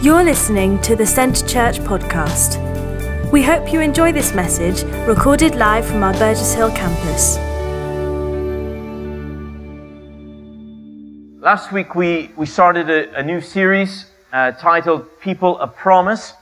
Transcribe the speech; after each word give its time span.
You're 0.00 0.22
listening 0.22 0.80
to 0.82 0.94
the 0.94 1.04
Centre 1.04 1.44
Church 1.44 1.80
podcast. 1.80 2.62
We 3.32 3.42
hope 3.42 3.72
you 3.72 3.80
enjoy 3.80 4.12
this 4.12 4.32
message 4.32 4.84
recorded 5.08 5.56
live 5.56 5.84
from 5.84 6.04
our 6.04 6.12
Burgess 6.12 6.54
Hill 6.54 6.70
campus. 6.70 7.36
Last 11.42 11.72
week 11.72 11.96
we, 11.96 12.30
we 12.36 12.46
started 12.46 12.88
a, 12.88 13.12
a 13.18 13.24
new 13.24 13.40
series 13.40 14.06
uh, 14.32 14.52
titled 14.52 15.04
People 15.18 15.58
a 15.58 15.66
Promise, 15.66 16.34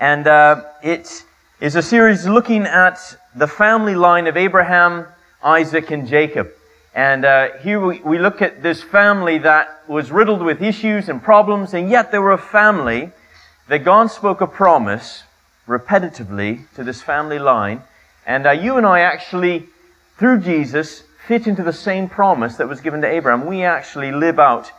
and 0.00 0.26
uh, 0.26 0.64
it 0.82 1.24
is 1.60 1.76
a 1.76 1.82
series 1.82 2.26
looking 2.26 2.64
at 2.64 2.98
the 3.36 3.46
family 3.46 3.94
line 3.94 4.26
of 4.26 4.36
Abraham, 4.36 5.06
Isaac, 5.40 5.92
and 5.92 6.08
Jacob. 6.08 6.50
And 6.94 7.24
uh, 7.24 7.58
here 7.58 7.84
we, 7.84 7.98
we 8.00 8.18
look 8.18 8.40
at 8.40 8.62
this 8.62 8.80
family 8.80 9.38
that 9.38 9.82
was 9.88 10.12
riddled 10.12 10.42
with 10.42 10.62
issues 10.62 11.08
and 11.08 11.20
problems, 11.20 11.74
and 11.74 11.90
yet 11.90 12.12
they 12.12 12.20
were 12.20 12.30
a 12.30 12.38
family 12.38 13.10
that 13.68 13.84
God 13.84 14.12
spoke 14.12 14.40
a 14.40 14.46
promise 14.46 15.24
repetitively 15.66 16.72
to 16.76 16.84
this 16.84 17.02
family 17.02 17.40
line. 17.40 17.82
And 18.26 18.46
uh, 18.46 18.52
you 18.52 18.76
and 18.76 18.86
I 18.86 19.00
actually, 19.00 19.68
through 20.18 20.42
Jesus, 20.42 21.02
fit 21.26 21.48
into 21.48 21.64
the 21.64 21.72
same 21.72 22.08
promise 22.08 22.56
that 22.56 22.68
was 22.68 22.80
given 22.80 23.00
to 23.00 23.08
Abraham. 23.08 23.46
We 23.46 23.64
actually 23.64 24.12
live 24.12 24.38
out 24.38 24.70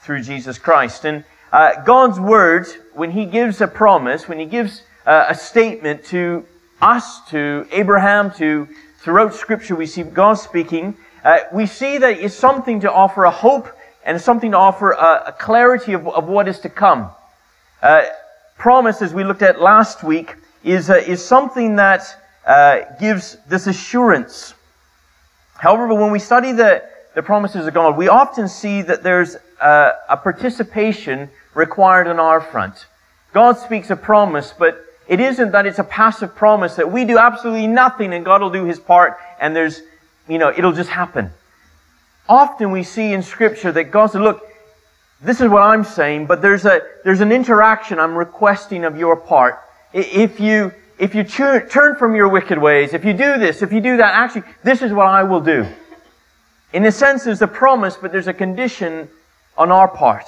through 0.00 0.22
Jesus 0.22 0.58
Christ. 0.58 1.04
And 1.04 1.24
uh, 1.52 1.82
God's 1.82 2.20
word, 2.20 2.68
when 2.92 3.10
He 3.10 3.26
gives 3.26 3.60
a 3.60 3.66
promise, 3.66 4.28
when 4.28 4.38
He 4.38 4.46
gives 4.46 4.82
uh, 5.06 5.26
a 5.28 5.34
statement 5.34 6.04
to 6.06 6.46
us, 6.80 7.26
to 7.30 7.66
Abraham, 7.72 8.30
to 8.34 8.68
throughout 8.98 9.34
Scripture, 9.34 9.74
we 9.74 9.86
see 9.86 10.02
God 10.04 10.34
speaking 10.34 10.96
uh, 11.24 11.38
we 11.52 11.66
see 11.66 11.98
that 11.98 12.18
it's 12.18 12.34
something 12.34 12.80
to 12.80 12.92
offer 12.92 13.24
a 13.24 13.30
hope 13.30 13.68
and 14.04 14.20
something 14.20 14.50
to 14.50 14.58
offer 14.58 14.92
a, 14.92 15.24
a 15.28 15.32
clarity 15.32 15.94
of, 15.94 16.06
of, 16.06 16.28
what 16.28 16.46
is 16.46 16.58
to 16.60 16.68
come. 16.68 17.10
Uh, 17.80 18.04
promise, 18.58 19.00
as 19.00 19.14
we 19.14 19.24
looked 19.24 19.42
at 19.42 19.60
last 19.60 20.04
week, 20.04 20.36
is, 20.62 20.90
uh, 20.90 20.94
is 20.94 21.24
something 21.24 21.76
that 21.76 22.04
uh, 22.46 22.80
gives 23.00 23.38
this 23.48 23.66
assurance. 23.66 24.52
However, 25.54 25.94
when 25.94 26.10
we 26.10 26.18
study 26.18 26.52
the, 26.52 26.84
the 27.14 27.22
promises 27.22 27.66
of 27.66 27.72
God, 27.72 27.96
we 27.96 28.08
often 28.08 28.46
see 28.46 28.82
that 28.82 29.02
there's 29.02 29.36
a, 29.62 29.92
a 30.10 30.16
participation 30.18 31.30
required 31.54 32.06
on 32.06 32.20
our 32.20 32.40
front. 32.40 32.86
God 33.32 33.56
speaks 33.58 33.88
a 33.88 33.96
promise, 33.96 34.52
but 34.56 34.84
it 35.08 35.20
isn't 35.20 35.52
that 35.52 35.66
it's 35.66 35.78
a 35.78 35.84
passive 35.84 36.34
promise 36.34 36.76
that 36.76 36.90
we 36.90 37.04
do 37.04 37.18
absolutely 37.18 37.66
nothing 37.66 38.12
and 38.12 38.24
God 38.24 38.42
will 38.42 38.50
do 38.50 38.64
his 38.64 38.78
part 38.78 39.18
and 39.40 39.54
there's 39.54 39.80
you 40.28 40.38
know, 40.38 40.50
it'll 40.50 40.72
just 40.72 40.90
happen. 40.90 41.30
Often 42.28 42.72
we 42.72 42.82
see 42.82 43.12
in 43.12 43.22
Scripture 43.22 43.72
that 43.72 43.84
God 43.84 44.06
said, 44.06 44.22
look, 44.22 44.42
this 45.20 45.40
is 45.40 45.48
what 45.48 45.62
I'm 45.62 45.84
saying, 45.84 46.26
but 46.26 46.42
there's 46.42 46.64
a, 46.64 46.80
there's 47.04 47.20
an 47.20 47.32
interaction 47.32 47.98
I'm 47.98 48.14
requesting 48.14 48.84
of 48.84 48.98
your 48.98 49.16
part. 49.16 49.58
If 49.92 50.40
you, 50.40 50.72
if 50.98 51.14
you 51.14 51.24
turn 51.24 51.96
from 51.96 52.14
your 52.14 52.28
wicked 52.28 52.58
ways, 52.58 52.94
if 52.94 53.04
you 53.04 53.12
do 53.12 53.38
this, 53.38 53.62
if 53.62 53.72
you 53.72 53.80
do 53.80 53.96
that, 53.98 54.14
actually, 54.14 54.42
this 54.62 54.82
is 54.82 54.92
what 54.92 55.06
I 55.06 55.22
will 55.22 55.40
do. 55.40 55.66
In 56.72 56.84
a 56.86 56.92
sense, 56.92 57.24
there's 57.24 57.42
a 57.42 57.46
promise, 57.46 57.96
but 57.96 58.10
there's 58.10 58.26
a 58.26 58.32
condition 58.32 59.08
on 59.56 59.70
our 59.70 59.88
part. 59.88 60.26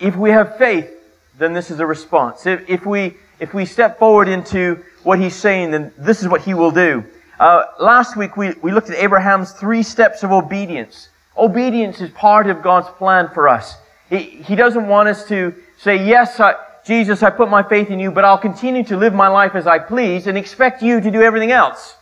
If 0.00 0.16
we 0.16 0.30
have 0.30 0.56
faith, 0.56 0.90
then 1.38 1.52
this 1.52 1.70
is 1.70 1.80
a 1.80 1.86
response. 1.86 2.46
If, 2.46 2.68
if 2.68 2.86
we, 2.86 3.14
if 3.40 3.52
we 3.52 3.66
step 3.66 3.98
forward 3.98 4.28
into 4.28 4.82
what 5.02 5.18
he's 5.18 5.34
saying, 5.34 5.72
then 5.72 5.92
this 5.98 6.22
is 6.22 6.28
what 6.28 6.40
he 6.40 6.54
will 6.54 6.70
do. 6.70 7.04
Uh, 7.38 7.64
last 7.80 8.16
week 8.16 8.36
we, 8.36 8.52
we 8.62 8.72
looked 8.72 8.90
at 8.90 8.96
Abraham's 8.96 9.52
three 9.52 9.82
steps 9.82 10.22
of 10.22 10.32
obedience. 10.32 11.08
Obedience 11.36 12.00
is 12.00 12.10
part 12.10 12.48
of 12.48 12.62
God's 12.62 12.88
plan 12.96 13.28
for 13.34 13.48
us. 13.48 13.76
He, 14.08 14.18
he 14.18 14.54
doesn't 14.54 14.86
want 14.86 15.08
us 15.08 15.26
to 15.28 15.54
say, 15.78 16.06
yes, 16.06 16.38
I, 16.38 16.54
Jesus, 16.86 17.22
I 17.22 17.30
put 17.30 17.48
my 17.48 17.62
faith 17.62 17.90
in 17.90 17.98
you, 17.98 18.10
but 18.10 18.24
I'll 18.24 18.38
continue 18.38 18.84
to 18.84 18.96
live 18.96 19.14
my 19.14 19.28
life 19.28 19.54
as 19.54 19.66
I 19.66 19.78
please 19.78 20.26
and 20.26 20.38
expect 20.38 20.82
you 20.82 21.00
to 21.00 21.10
do 21.10 21.22
everything 21.22 21.50
else. 21.50 21.96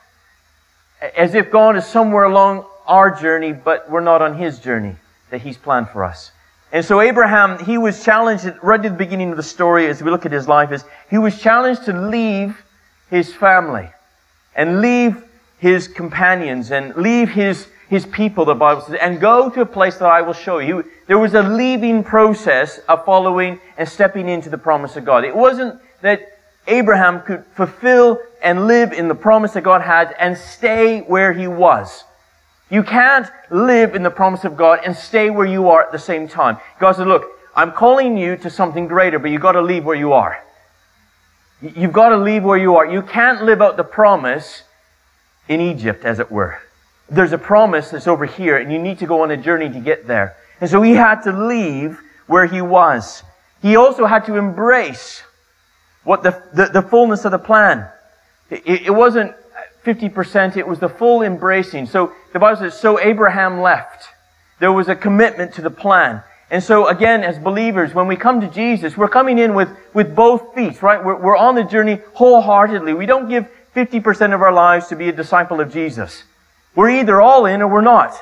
As 1.16 1.34
if 1.34 1.50
God 1.50 1.76
is 1.76 1.86
somewhere 1.86 2.24
along 2.24 2.66
our 2.86 3.10
journey, 3.10 3.52
but 3.52 3.90
we're 3.90 4.00
not 4.00 4.20
on 4.20 4.36
His 4.36 4.58
journey 4.58 4.96
that 5.30 5.40
He's 5.40 5.56
planned 5.56 5.88
for 5.88 6.04
us. 6.04 6.32
And 6.72 6.84
so 6.84 7.00
Abraham, 7.00 7.62
he 7.64 7.76
was 7.76 8.02
challenged 8.02 8.50
right 8.62 8.80
at 8.80 8.82
the 8.82 8.90
beginning 8.96 9.30
of 9.30 9.36
the 9.36 9.42
story 9.42 9.86
as 9.88 10.02
we 10.02 10.10
look 10.10 10.24
at 10.24 10.32
his 10.32 10.48
life, 10.48 10.72
is 10.72 10.84
he 11.10 11.18
was 11.18 11.38
challenged 11.38 11.84
to 11.84 11.92
leave 11.92 12.64
his 13.10 13.32
family 13.32 13.90
and 14.54 14.80
leave 14.80 15.24
his 15.58 15.88
companions 15.88 16.70
and 16.70 16.94
leave 16.96 17.28
his, 17.30 17.68
his 17.88 18.04
people, 18.06 18.44
the 18.44 18.54
Bible 18.54 18.82
says, 18.82 18.98
and 19.00 19.20
go 19.20 19.48
to 19.50 19.60
a 19.60 19.66
place 19.66 19.96
that 19.98 20.06
I 20.06 20.20
will 20.22 20.32
show 20.32 20.58
you. 20.58 20.84
There 21.06 21.18
was 21.18 21.34
a 21.34 21.42
leaving 21.42 22.02
process 22.02 22.78
of 22.88 23.04
following 23.04 23.60
and 23.78 23.88
stepping 23.88 24.28
into 24.28 24.50
the 24.50 24.58
promise 24.58 24.96
of 24.96 25.04
God. 25.04 25.24
It 25.24 25.34
wasn't 25.36 25.80
that 26.00 26.20
Abraham 26.66 27.22
could 27.22 27.44
fulfill 27.54 28.18
and 28.42 28.66
live 28.66 28.92
in 28.92 29.08
the 29.08 29.14
promise 29.14 29.52
that 29.52 29.62
God 29.62 29.82
had 29.82 30.14
and 30.18 30.36
stay 30.36 31.00
where 31.02 31.32
he 31.32 31.46
was. 31.46 32.04
You 32.70 32.82
can't 32.82 33.28
live 33.50 33.94
in 33.94 34.02
the 34.02 34.10
promise 34.10 34.44
of 34.44 34.56
God 34.56 34.80
and 34.84 34.96
stay 34.96 35.30
where 35.30 35.46
you 35.46 35.68
are 35.68 35.82
at 35.82 35.92
the 35.92 35.98
same 35.98 36.26
time. 36.26 36.56
God 36.80 36.92
said, 36.92 37.06
look, 37.06 37.24
I'm 37.54 37.72
calling 37.72 38.16
you 38.16 38.36
to 38.38 38.50
something 38.50 38.88
greater, 38.88 39.18
but 39.18 39.30
you've 39.30 39.42
got 39.42 39.52
to 39.52 39.60
leave 39.60 39.84
where 39.84 39.96
you 39.96 40.12
are. 40.12 40.42
You've 41.62 41.92
got 41.92 42.08
to 42.08 42.16
leave 42.16 42.42
where 42.42 42.58
you 42.58 42.76
are. 42.76 42.86
You 42.86 43.02
can't 43.02 43.44
live 43.44 43.62
out 43.62 43.76
the 43.76 43.84
promise 43.84 44.64
in 45.48 45.60
Egypt, 45.60 46.04
as 46.04 46.18
it 46.18 46.30
were. 46.30 46.60
There's 47.08 47.32
a 47.32 47.38
promise 47.38 47.90
that's 47.90 48.08
over 48.08 48.26
here, 48.26 48.56
and 48.56 48.72
you 48.72 48.78
need 48.78 48.98
to 48.98 49.06
go 49.06 49.22
on 49.22 49.30
a 49.30 49.36
journey 49.36 49.70
to 49.70 49.80
get 49.80 50.06
there. 50.06 50.36
And 50.60 50.68
so 50.68 50.82
he 50.82 50.92
had 50.92 51.22
to 51.22 51.32
leave 51.32 52.00
where 52.26 52.46
he 52.46 52.60
was. 52.60 53.22
He 53.60 53.76
also 53.76 54.06
had 54.06 54.24
to 54.26 54.36
embrace 54.36 55.22
what 56.02 56.24
the, 56.24 56.42
the, 56.52 56.66
the 56.66 56.82
fullness 56.82 57.24
of 57.24 57.30
the 57.30 57.38
plan. 57.38 57.88
It, 58.50 58.86
it 58.86 58.90
wasn't 58.90 59.32
50%, 59.84 60.56
it 60.56 60.66
was 60.66 60.80
the 60.80 60.88
full 60.88 61.22
embracing. 61.22 61.86
So 61.86 62.12
the 62.32 62.38
Bible 62.38 62.60
says, 62.60 62.78
so 62.78 63.00
Abraham 63.00 63.60
left. 63.60 64.08
There 64.58 64.72
was 64.72 64.88
a 64.88 64.96
commitment 64.96 65.54
to 65.54 65.62
the 65.62 65.70
plan. 65.70 66.22
And 66.52 66.62
so 66.62 66.88
again, 66.88 67.24
as 67.24 67.38
believers, 67.38 67.94
when 67.94 68.06
we 68.06 68.14
come 68.14 68.38
to 68.42 68.46
Jesus, 68.46 68.94
we're 68.94 69.08
coming 69.08 69.38
in 69.38 69.54
with, 69.54 69.70
with 69.94 70.14
both 70.14 70.54
feet, 70.54 70.82
right? 70.82 71.02
We're, 71.02 71.16
we're 71.16 71.36
on 71.36 71.54
the 71.54 71.64
journey 71.64 71.98
wholeheartedly. 72.12 72.92
We 72.92 73.06
don't 73.06 73.26
give 73.26 73.48
50% 73.74 74.34
of 74.34 74.42
our 74.42 74.52
lives 74.52 74.88
to 74.88 74.96
be 74.96 75.08
a 75.08 75.12
disciple 75.12 75.62
of 75.62 75.72
Jesus. 75.72 76.24
We're 76.74 76.90
either 76.90 77.22
all 77.22 77.46
in 77.46 77.62
or 77.62 77.68
we're 77.68 77.80
not. 77.80 78.14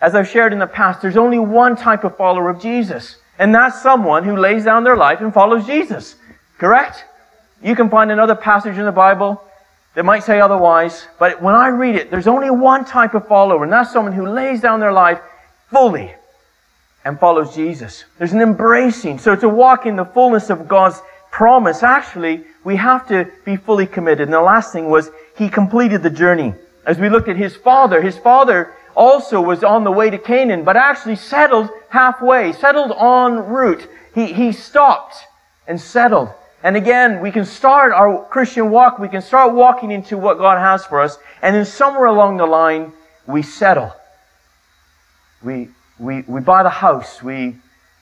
As 0.00 0.14
I've 0.14 0.28
shared 0.28 0.52
in 0.52 0.60
the 0.60 0.66
past, 0.68 1.02
there's 1.02 1.16
only 1.16 1.40
one 1.40 1.74
type 1.74 2.04
of 2.04 2.16
follower 2.16 2.50
of 2.50 2.62
Jesus. 2.62 3.16
And 3.40 3.52
that's 3.52 3.82
someone 3.82 4.22
who 4.22 4.36
lays 4.36 4.64
down 4.64 4.84
their 4.84 4.96
life 4.96 5.20
and 5.20 5.34
follows 5.34 5.66
Jesus. 5.66 6.14
Correct? 6.58 7.04
You 7.64 7.74
can 7.74 7.90
find 7.90 8.12
another 8.12 8.36
passage 8.36 8.78
in 8.78 8.84
the 8.84 8.92
Bible 8.92 9.42
that 9.96 10.04
might 10.04 10.22
say 10.22 10.40
otherwise, 10.40 11.08
but 11.18 11.42
when 11.42 11.56
I 11.56 11.66
read 11.66 11.96
it, 11.96 12.12
there's 12.12 12.28
only 12.28 12.48
one 12.48 12.84
type 12.84 13.14
of 13.14 13.26
follower, 13.26 13.64
and 13.64 13.72
that's 13.72 13.92
someone 13.92 14.12
who 14.12 14.28
lays 14.28 14.60
down 14.60 14.78
their 14.78 14.92
life 14.92 15.20
fully 15.68 16.14
and 17.04 17.18
follows 17.18 17.54
Jesus. 17.54 18.04
There's 18.18 18.32
an 18.32 18.40
embracing. 18.40 19.18
So 19.18 19.34
to 19.36 19.48
walk 19.48 19.86
in 19.86 19.96
the 19.96 20.04
fullness 20.04 20.50
of 20.50 20.68
God's 20.68 21.00
promise, 21.30 21.82
actually, 21.82 22.44
we 22.64 22.76
have 22.76 23.08
to 23.08 23.30
be 23.44 23.56
fully 23.56 23.86
committed. 23.86 24.28
And 24.28 24.32
the 24.32 24.40
last 24.40 24.72
thing 24.72 24.88
was, 24.88 25.10
he 25.36 25.48
completed 25.48 26.02
the 26.02 26.10
journey. 26.10 26.54
As 26.86 26.98
we 26.98 27.08
looked 27.08 27.28
at 27.28 27.36
his 27.36 27.56
father, 27.56 28.00
his 28.00 28.18
father 28.18 28.74
also 28.94 29.40
was 29.40 29.64
on 29.64 29.84
the 29.84 29.90
way 29.90 30.10
to 30.10 30.18
Canaan, 30.18 30.64
but 30.64 30.76
actually 30.76 31.16
settled 31.16 31.70
halfway, 31.88 32.52
settled 32.52 32.92
en 32.92 33.46
route. 33.46 33.88
He, 34.14 34.32
he 34.32 34.52
stopped 34.52 35.16
and 35.66 35.80
settled. 35.80 36.30
And 36.62 36.76
again, 36.76 37.20
we 37.20 37.32
can 37.32 37.44
start 37.44 37.92
our 37.92 38.24
Christian 38.26 38.70
walk, 38.70 38.98
we 38.98 39.08
can 39.08 39.22
start 39.22 39.52
walking 39.52 39.90
into 39.90 40.16
what 40.16 40.38
God 40.38 40.58
has 40.58 40.84
for 40.84 41.00
us, 41.00 41.18
and 41.40 41.56
then 41.56 41.64
somewhere 41.64 42.06
along 42.06 42.36
the 42.36 42.46
line, 42.46 42.92
we 43.26 43.42
settle. 43.42 43.92
We, 45.42 45.68
we, 45.98 46.22
we 46.22 46.40
buy 46.40 46.62
the 46.62 46.70
house, 46.70 47.22
we, 47.22 47.56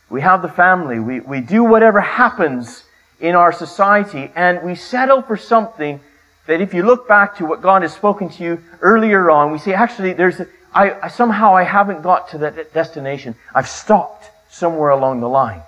we 0.08 0.20
have 0.20 0.42
the 0.42 0.48
family, 0.48 0.98
we, 0.98 1.20
we 1.20 1.40
do 1.40 1.64
whatever 1.64 2.00
happens 2.00 2.84
in 3.20 3.34
our 3.34 3.52
society, 3.52 4.30
and 4.34 4.62
we 4.62 4.74
settle 4.74 5.22
for 5.22 5.36
something 5.36 6.00
that 6.46 6.60
if 6.60 6.74
you 6.74 6.82
look 6.82 7.06
back 7.06 7.36
to 7.36 7.46
what 7.46 7.62
God 7.62 7.82
has 7.82 7.92
spoken 7.92 8.28
to 8.28 8.42
you 8.42 8.64
earlier 8.80 9.30
on, 9.30 9.52
we 9.52 9.58
say, 9.58 9.72
actually, 9.72 10.14
there's, 10.14 10.40
I, 10.74 11.08
somehow 11.08 11.54
I 11.54 11.62
haven't 11.62 12.02
got 12.02 12.30
to 12.30 12.38
that 12.38 12.72
destination. 12.72 13.34
I've 13.54 13.68
stopped 13.68 14.30
somewhere 14.50 14.90
along 14.90 15.20
the 15.20 15.28
line. 15.28 15.62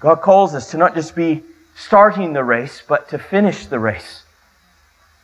God 0.00 0.16
calls 0.16 0.54
us 0.54 0.72
to 0.72 0.76
not 0.78 0.94
just 0.94 1.14
be 1.14 1.44
starting 1.76 2.32
the 2.32 2.42
race, 2.42 2.82
but 2.86 3.08
to 3.10 3.18
finish 3.18 3.66
the 3.66 3.78
race. 3.78 4.24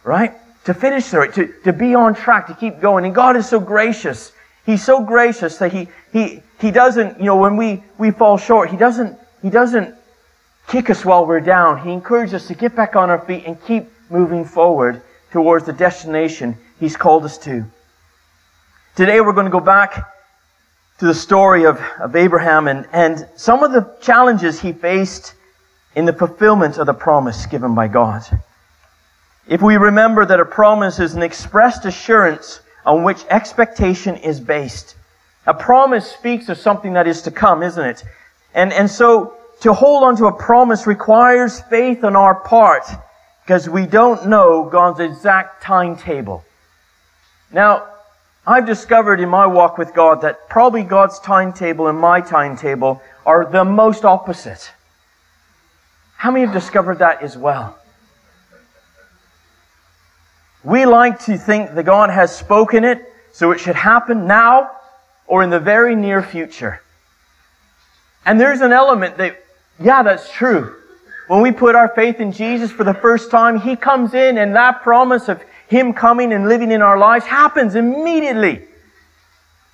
Right? 0.05 0.35
To 0.65 0.75
finish 0.75 1.09
the 1.09 1.21
race, 1.21 1.35
to, 1.35 1.53
to 1.65 1.73
be 1.73 1.95
on 1.95 2.15
track, 2.15 2.47
to 2.47 2.55
keep 2.55 2.81
going. 2.81 3.05
And 3.05 3.15
God 3.15 3.37
is 3.37 3.49
so 3.49 3.59
gracious 3.59 4.33
He's 4.69 4.85
so 4.85 5.03
gracious 5.03 5.57
that 5.61 5.73
he, 5.73 5.89
he, 6.13 6.43
he 6.61 6.71
doesn't, 6.71 7.19
you 7.19 7.25
know, 7.25 7.37
when 7.37 7.57
we, 7.57 7.83
we 7.97 8.11
fall 8.11 8.37
short, 8.37 8.69
he 8.69 8.77
doesn't, 8.77 9.19
he 9.41 9.49
doesn't 9.49 9.95
kick 10.67 10.91
us 10.91 11.07
while 11.07 11.25
we're 11.25 11.41
down. 11.41 11.83
He 11.83 11.91
encourages 11.91 12.35
us 12.35 12.49
to 12.49 12.55
get 12.55 12.77
back 12.77 12.95
on 12.95 13.09
our 13.09 13.19
feet 13.19 13.45
and 13.47 13.59
keep 13.65 13.91
moving 14.11 14.45
forward 14.45 15.01
towards 15.33 15.65
the 15.65 15.73
destination 15.73 16.55
he's 16.79 16.99
called 16.99 17.25
us 17.25 17.39
to. 17.39 17.65
Today 18.95 19.23
we're 19.23 19.33
going 19.33 19.47
to 19.47 19.51
go 19.51 19.59
back 19.59 20.13
to 20.99 21.07
the 21.07 21.15
story 21.15 21.65
of, 21.65 21.81
of 21.99 22.15
Abraham 22.15 22.69
and, 22.69 22.87
and 22.93 23.27
some 23.37 23.63
of 23.63 23.73
the 23.73 23.97
challenges 24.03 24.61
he 24.61 24.75
faced 24.75 25.33
in 25.97 26.05
the 26.05 26.13
fulfillment 26.13 26.77
of 26.77 26.85
the 26.85 26.93
promise 26.93 27.47
given 27.47 27.75
by 27.75 27.89
God. 27.89 28.23
If 29.47 29.63
we 29.63 29.79
remember 29.79 30.27
that 30.27 30.39
a 30.39 30.45
promise 30.45 30.99
is 31.01 31.15
an 31.15 31.23
expressed 31.23 31.87
assurance 31.87 32.61
on 32.89 33.05
which 33.05 33.23
expectation 33.29 34.17
is 34.17 34.41
based. 34.41 34.97
A 35.47 35.53
promise 35.53 36.11
speaks 36.11 36.49
of 36.49 36.57
something 36.57 36.95
that 36.95 37.07
is 37.07 37.23
to 37.23 37.31
come, 37.31 37.63
isn't 37.63 37.85
it? 37.85 38.03
And, 38.55 38.73
and 38.73 38.91
so 38.91 39.35
to 39.61 39.75
hold 39.75 40.05
on 40.05 40.17
to 40.17 40.27
a 40.27 40.33
promise 40.33 40.87
requires 40.87 41.61
faith 41.61 42.03
on 42.03 42.17
our 42.17 42.35
part 42.35 42.85
because 43.45 43.69
we 43.69 43.87
don't 43.87 44.27
know 44.29 44.65
God's 44.65 45.01
exact 45.01 45.63
timetable. 45.63 46.45
Now, 47.53 47.89
I've 48.47 48.67
discovered 48.67 49.21
in 49.21 49.29
my 49.29 49.47
walk 49.47 49.77
with 49.77 49.95
God 49.95 50.23
that 50.23 50.49
probably 50.49 50.83
God's 50.83 51.19
timetable 51.19 51.89
and 51.89 51.99
my 51.99 52.23
timetable 52.23 53.03
are 53.27 53.45
the 53.45 53.65
most 53.65 54.07
opposite. 54.07 54.71
How 56.17 56.31
many 56.31 56.47
have 56.47 56.55
discovered 56.55 56.99
that 57.01 57.23
as 57.23 57.37
well? 57.37 57.78
We 60.65 60.87
like 60.87 61.25
to 61.27 61.39
think 61.39 61.75
that 61.75 61.85
God 61.85 62.11
has 62.11 62.37
spoken 62.37 62.85
it, 62.85 63.13
so 63.33 63.53
it 63.53 63.61
should 63.61 63.77
happen 63.77 64.27
now 64.27 64.71
or 65.27 65.43
in 65.43 65.51
the 65.51 65.61
very 65.61 65.95
near 65.95 66.23
future. 66.23 66.81
And 68.25 68.41
there's 68.41 68.61
an 68.61 68.73
element 68.73 69.17
that, 69.19 69.43
yeah, 69.79 70.03
that's 70.03 70.33
true. 70.33 70.75
When 71.29 71.43
we 71.43 71.53
put 71.53 71.75
our 71.75 71.89
faith 71.89 72.21
in 72.21 72.33
Jesus 72.33 72.73
for 72.73 72.85
the 72.85 72.95
first 72.95 73.31
time, 73.31 73.61
He 73.61 73.77
comes 73.77 74.15
in 74.15 74.39
and 74.39 74.55
that 74.57 74.83
promise 74.83 75.29
of 75.29 75.43
him 75.69 75.93
coming 75.93 76.33
and 76.33 76.49
living 76.49 76.73
in 76.73 76.83
our 76.83 76.99
lives 76.99 77.27
happens 77.27 77.75
immediately. 77.75 78.63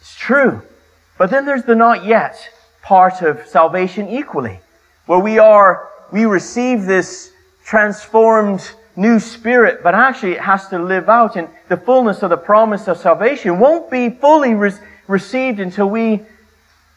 It's 0.01 0.15
true. 0.17 0.63
But 1.17 1.31
then 1.31 1.47
there's 1.47 1.63
the 1.63 1.77
not 1.77 2.05
yet 2.05 2.37
part 2.83 3.23
of 3.23 3.47
salvation 3.47 4.09
equally, 4.09 4.61
where 5.07 5.21
we 5.21 5.39
are, 5.39 5.89
we 6.13 6.27
receive 6.27 6.85
this 6.85 7.33
transformed 7.65 8.73
new 8.97 9.19
spirit, 9.19 9.83
but 9.83 9.95
actually 9.95 10.33
it 10.33 10.41
has 10.41 10.69
to 10.69 10.79
live 10.79 11.09
out 11.09 11.37
and 11.37 11.49
the 11.69 11.77
fullness 11.77 12.23
of 12.23 12.31
the 12.31 12.37
promise 12.37 12.87
of 12.89 12.97
salvation 12.97 13.59
won't 13.59 13.91
be 13.91 14.11
fully 14.11 14.55
re- 14.55 14.73
received 15.09 15.61
until 15.61 15.89
we 15.89 16.23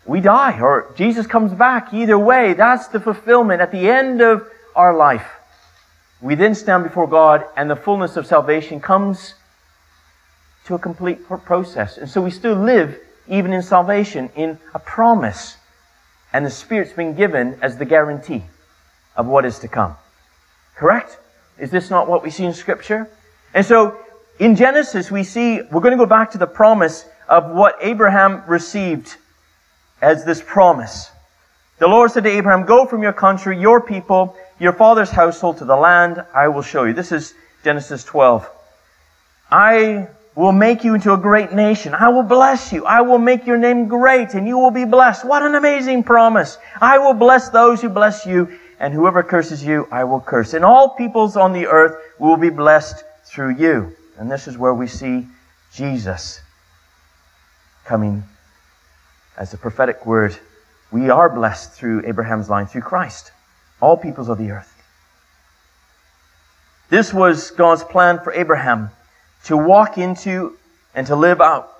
we 0.05 0.21
die 0.21 0.59
or 0.61 0.93
Jesus 0.95 1.27
comes 1.27 1.53
back. 1.53 1.93
Either 1.93 2.17
way, 2.17 2.53
that's 2.53 2.87
the 2.87 2.99
fulfillment 2.99 3.61
at 3.61 3.71
the 3.71 3.89
end 3.89 4.21
of 4.21 4.47
our 4.75 4.95
life. 4.95 5.27
We 6.21 6.35
then 6.35 6.55
stand 6.55 6.83
before 6.83 7.07
God, 7.07 7.45
and 7.55 7.69
the 7.69 7.75
fullness 7.75 8.17
of 8.17 8.25
salvation 8.25 8.79
comes 8.79 9.35
to 10.65 10.75
a 10.75 10.79
complete 10.79 11.27
process. 11.27 11.97
And 11.97 12.09
so 12.09 12.21
we 12.21 12.31
still 12.31 12.55
live, 12.55 12.99
even 13.27 13.53
in 13.53 13.61
salvation, 13.61 14.29
in 14.35 14.57
a 14.73 14.79
promise. 14.79 15.57
And 16.33 16.45
the 16.45 16.49
Spirit's 16.49 16.93
been 16.93 17.13
given 17.13 17.59
as 17.61 17.77
the 17.77 17.85
guarantee 17.85 18.43
of 19.15 19.27
what 19.27 19.45
is 19.45 19.59
to 19.59 19.67
come. 19.67 19.95
Correct? 20.75 21.17
Is 21.59 21.71
this 21.71 21.89
not 21.89 22.07
what 22.07 22.23
we 22.23 22.29
see 22.29 22.45
in 22.45 22.53
Scripture? 22.53 23.09
And 23.53 23.65
so, 23.65 23.97
in 24.39 24.55
Genesis, 24.55 25.09
we 25.09 25.23
see, 25.23 25.61
we're 25.71 25.81
going 25.81 25.97
to 25.97 25.97
go 25.97 26.05
back 26.05 26.31
to 26.31 26.37
the 26.37 26.47
promise 26.47 27.05
of 27.27 27.49
what 27.51 27.77
Abraham 27.81 28.43
received 28.47 29.15
as 30.01 30.23
this 30.23 30.41
promise. 30.45 31.09
The 31.79 31.87
Lord 31.87 32.11
said 32.11 32.23
to 32.23 32.29
Abraham, 32.29 32.65
Go 32.65 32.85
from 32.85 33.01
your 33.01 33.13
country, 33.13 33.59
your 33.59 33.81
people, 33.81 34.35
your 34.59 34.73
father's 34.73 35.09
household 35.09 35.57
to 35.57 35.65
the 35.65 35.75
land 35.75 36.23
I 36.33 36.47
will 36.47 36.61
show 36.61 36.83
you. 36.83 36.93
This 36.93 37.11
is 37.11 37.33
Genesis 37.63 38.03
12. 38.03 38.49
I 39.51 40.07
will 40.35 40.51
make 40.51 40.83
you 40.83 40.93
into 40.93 41.13
a 41.13 41.17
great 41.17 41.51
nation. 41.51 41.95
I 41.95 42.09
will 42.09 42.23
bless 42.23 42.71
you. 42.71 42.85
I 42.85 43.01
will 43.01 43.17
make 43.17 43.47
your 43.47 43.57
name 43.57 43.87
great 43.87 44.35
and 44.35 44.47
you 44.47 44.57
will 44.57 44.71
be 44.71 44.85
blessed. 44.85 45.25
What 45.25 45.41
an 45.41 45.55
amazing 45.55 46.03
promise. 46.03 46.57
I 46.79 46.99
will 46.99 47.13
bless 47.13 47.49
those 47.49 47.81
who 47.81 47.89
bless 47.89 48.25
you 48.25 48.57
and 48.79 48.93
whoever 48.93 49.23
curses 49.23 49.63
you, 49.63 49.87
I 49.91 50.03
will 50.03 50.21
curse. 50.21 50.53
And 50.53 50.63
all 50.63 50.89
peoples 50.89 51.35
on 51.35 51.53
the 51.53 51.67
earth 51.67 51.95
will 52.19 52.37
be 52.37 52.49
blessed 52.49 53.03
through 53.25 53.55
you. 53.55 53.95
And 54.17 54.31
this 54.31 54.47
is 54.47 54.57
where 54.57 54.73
we 54.73 54.87
see 54.87 55.27
Jesus 55.73 56.41
coming 57.85 58.23
as 59.37 59.53
a 59.53 59.57
prophetic 59.57 60.05
word. 60.05 60.37
We 60.91 61.09
are 61.09 61.29
blessed 61.29 61.73
through 61.73 62.05
Abraham's 62.05 62.49
line, 62.49 62.67
through 62.67 62.81
Christ 62.81 63.31
all 63.81 63.97
peoples 63.97 64.29
of 64.29 64.37
the 64.37 64.51
earth. 64.51 64.73
This 66.89 67.13
was 67.13 67.51
God's 67.51 67.83
plan 67.83 68.19
for 68.19 68.33
Abraham 68.33 68.91
to 69.45 69.57
walk 69.57 69.97
into 69.97 70.57
and 70.95 71.05
to 71.07 71.15
live 71.15 71.41
out. 71.41 71.73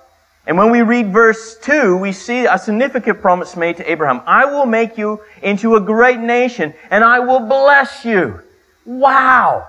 And 0.48 0.56
when 0.56 0.70
we 0.70 0.80
read 0.82 1.12
verse 1.12 1.58
2, 1.58 1.98
we 1.98 2.10
see 2.10 2.46
a 2.46 2.58
significant 2.58 3.20
promise 3.20 3.54
made 3.54 3.76
to 3.76 3.88
Abraham. 3.88 4.22
I 4.26 4.46
will 4.46 4.66
make 4.66 4.96
you 4.96 5.20
into 5.42 5.76
a 5.76 5.80
great 5.80 6.18
nation 6.18 6.74
and 6.90 7.04
I 7.04 7.20
will 7.20 7.40
bless 7.40 8.04
you. 8.04 8.40
Wow! 8.86 9.68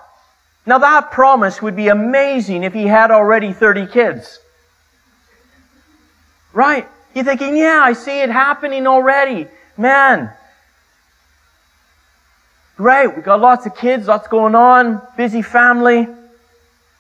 Now 0.66 0.78
that 0.80 1.12
promise 1.12 1.62
would 1.62 1.76
be 1.76 1.90
amazing 1.90 2.64
if 2.64 2.74
he 2.74 2.88
had 2.88 3.12
already 3.12 3.52
30 3.54 3.88
kids. 3.88 4.40
Right? 6.54 6.88
You're 7.14 7.26
thinking, 7.26 7.58
yeah, 7.58 7.82
I 7.84 7.94
see 7.94 8.22
it 8.22 8.30
happening 8.30 8.88
already. 8.88 9.48
Man, 9.78 10.32
Great, 12.80 13.14
we 13.14 13.22
got 13.22 13.42
lots 13.42 13.66
of 13.66 13.76
kids, 13.76 14.08
lots 14.08 14.30
going 14.30 14.56
on, 14.56 15.02
busy 15.18 15.42
family. 15.42 16.08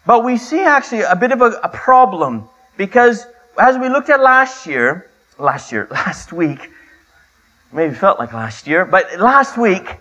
But 0.05 0.25
we 0.25 0.35
see 0.35 0.59
actually 0.59 1.03
a 1.03 1.15
bit 1.15 1.31
of 1.31 1.41
a, 1.41 1.51
a 1.63 1.69
problem 1.69 2.49
because 2.75 3.25
as 3.59 3.77
we 3.77 3.89
looked 3.89 4.09
at 4.09 4.21
last 4.21 4.65
year, 4.65 5.09
last 5.37 5.71
year, 5.71 5.87
last 5.91 6.31
week, 6.31 6.71
maybe 7.71 7.93
felt 7.93 8.19
like 8.19 8.33
last 8.33 8.67
year, 8.67 8.85
but 8.85 9.19
last 9.19 9.57
week, 9.57 9.97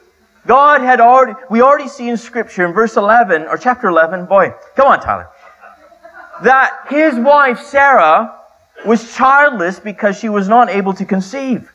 God 0.46 0.80
had 0.80 1.00
already, 1.00 1.38
we 1.50 1.60
already 1.60 1.88
see 1.88 2.08
in 2.08 2.16
scripture 2.16 2.64
in 2.64 2.72
verse 2.72 2.96
11, 2.96 3.42
or 3.42 3.58
chapter 3.58 3.88
11, 3.88 4.26
boy, 4.26 4.54
come 4.76 4.86
on, 4.86 5.00
Tyler, 5.00 5.28
that 6.42 6.86
his 6.88 7.16
wife, 7.16 7.60
Sarah, 7.60 8.34
was 8.86 9.14
childless 9.14 9.80
because 9.80 10.18
she 10.18 10.28
was 10.28 10.48
not 10.48 10.70
able 10.70 10.94
to 10.94 11.04
conceive. 11.04 11.70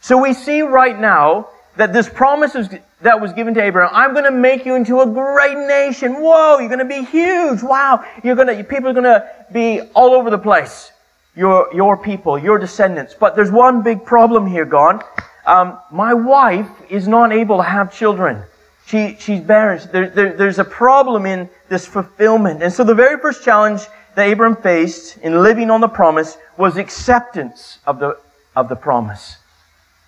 So 0.00 0.18
we 0.18 0.34
see 0.34 0.62
right 0.62 0.98
now 0.98 1.48
that 1.76 1.92
this 1.92 2.08
promise 2.08 2.54
is, 2.54 2.68
that 3.00 3.20
was 3.20 3.32
given 3.32 3.54
to 3.54 3.62
Abraham, 3.62 3.90
I'm 3.94 4.12
going 4.12 4.26
to 4.26 4.30
make 4.30 4.66
you 4.66 4.74
into 4.74 5.00
a 5.00 5.06
great 5.06 5.56
nation. 5.56 6.20
Whoa, 6.20 6.58
you're 6.58 6.68
going 6.68 6.78
to 6.78 6.84
be 6.84 7.04
huge. 7.04 7.62
Wow, 7.62 8.04
you're 8.22 8.36
going 8.36 8.48
to, 8.48 8.62
people 8.62 8.88
are 8.88 8.92
going 8.92 9.04
to 9.04 9.28
be 9.52 9.80
all 9.94 10.12
over 10.12 10.30
the 10.30 10.38
place. 10.38 10.92
Your, 11.34 11.68
your 11.74 11.96
people, 11.96 12.38
your 12.38 12.58
descendants. 12.58 13.14
But 13.18 13.34
there's 13.34 13.50
one 13.50 13.82
big 13.82 14.04
problem 14.04 14.46
here, 14.46 14.66
God. 14.66 15.02
Um, 15.46 15.78
my 15.90 16.12
wife 16.12 16.70
is 16.90 17.08
not 17.08 17.32
able 17.32 17.56
to 17.56 17.62
have 17.62 17.92
children. 17.92 18.42
She, 18.86 19.16
she's 19.18 19.40
barren. 19.40 19.80
There, 19.90 20.10
there, 20.10 20.36
there's 20.36 20.58
a 20.58 20.64
problem 20.64 21.24
in 21.24 21.48
this 21.68 21.86
fulfillment. 21.86 22.62
And 22.62 22.72
so 22.72 22.84
the 22.84 22.94
very 22.94 23.18
first 23.18 23.42
challenge 23.42 23.82
that 24.14 24.30
Abram 24.30 24.56
faced 24.56 25.16
in 25.18 25.42
living 25.42 25.70
on 25.70 25.80
the 25.80 25.88
promise 25.88 26.36
was 26.58 26.76
acceptance 26.76 27.78
of 27.86 27.98
the, 27.98 28.18
of 28.54 28.68
the 28.68 28.76
promise. 28.76 29.36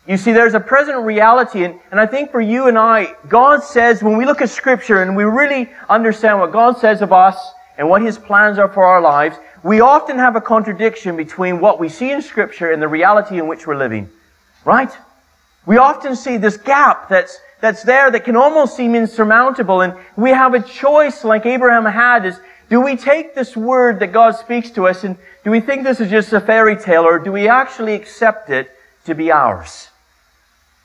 You 0.07 0.19
see, 0.19 0.33
there's 0.33 0.53
a 0.53 0.61
present 0.61 0.99
reality, 0.99 1.65
and, 1.65 1.81
and 1.91 1.99
I 1.99 2.05
think 2.05 2.31
for 2.31 2.41
you 2.41 2.69
and 2.69 2.77
I, 2.77 3.15
God 3.29 3.65
says, 3.65 4.03
when 4.03 4.19
we 4.19 4.27
look 4.27 4.43
at 4.43 4.51
Scripture 4.51 5.03
and 5.03 5.17
we 5.17 5.25
really 5.25 5.71
understand 5.89 6.41
what 6.41 6.53
God 6.53 6.77
says 6.77 7.01
of 7.01 7.11
us 7.11 7.53
and 7.77 7.89
what 7.89 8.03
His 8.03 8.19
plans 8.19 8.59
are 8.59 8.69
for 8.69 8.85
our 8.85 9.01
lives, 9.01 9.37
we 9.63 9.81
often 9.81 10.19
have 10.19 10.37
a 10.37 10.41
contradiction 10.41 11.17
between 11.17 11.61
what 11.61 11.81
we 11.81 11.89
see 11.89 12.11
in 12.11 12.23
Scripture 12.23 12.71
and 12.71 12.81
the 12.81 12.89
reality 12.89 13.39
in 13.39 13.47
which 13.47 13.67
we're 13.67 13.77
living. 13.77 14.09
Right? 14.65 14.91
We 15.67 15.79
often 15.79 16.15
see 16.15 16.37
this 16.37 16.57
gap 16.57 17.09
that's, 17.09 17.39
that's 17.61 17.83
there 17.83 18.11
that 18.11 18.25
can 18.25 18.37
almost 18.37 18.77
seem 18.77 18.95
insurmountable, 18.95 19.81
and 19.81 19.95
we 20.17 20.31
have 20.31 20.55
a 20.55 20.63
choice 20.63 21.25
like 21.25 21.47
Abraham 21.47 21.85
had 21.87 22.27
is, 22.27 22.39
do 22.71 22.81
we 22.81 22.97
take 22.97 23.35
this 23.35 23.57
word 23.57 24.01
that 24.01 24.09
God 24.09 24.33
speaks 24.33 24.71
to 24.73 24.87
us 24.89 25.05
and 25.05 25.17
do 25.45 25.51
we 25.51 25.61
think 25.61 25.85
this 25.85 26.01
is 26.01 26.11
just 26.11 26.33
a 26.33 26.41
fairy 26.41 26.77
tale 26.77 27.03
or 27.03 27.19
do 27.19 27.31
we 27.31 27.47
actually 27.49 27.95
accept 27.95 28.51
it 28.51 28.71
to 29.05 29.15
be 29.15 29.31
ours? 29.31 29.89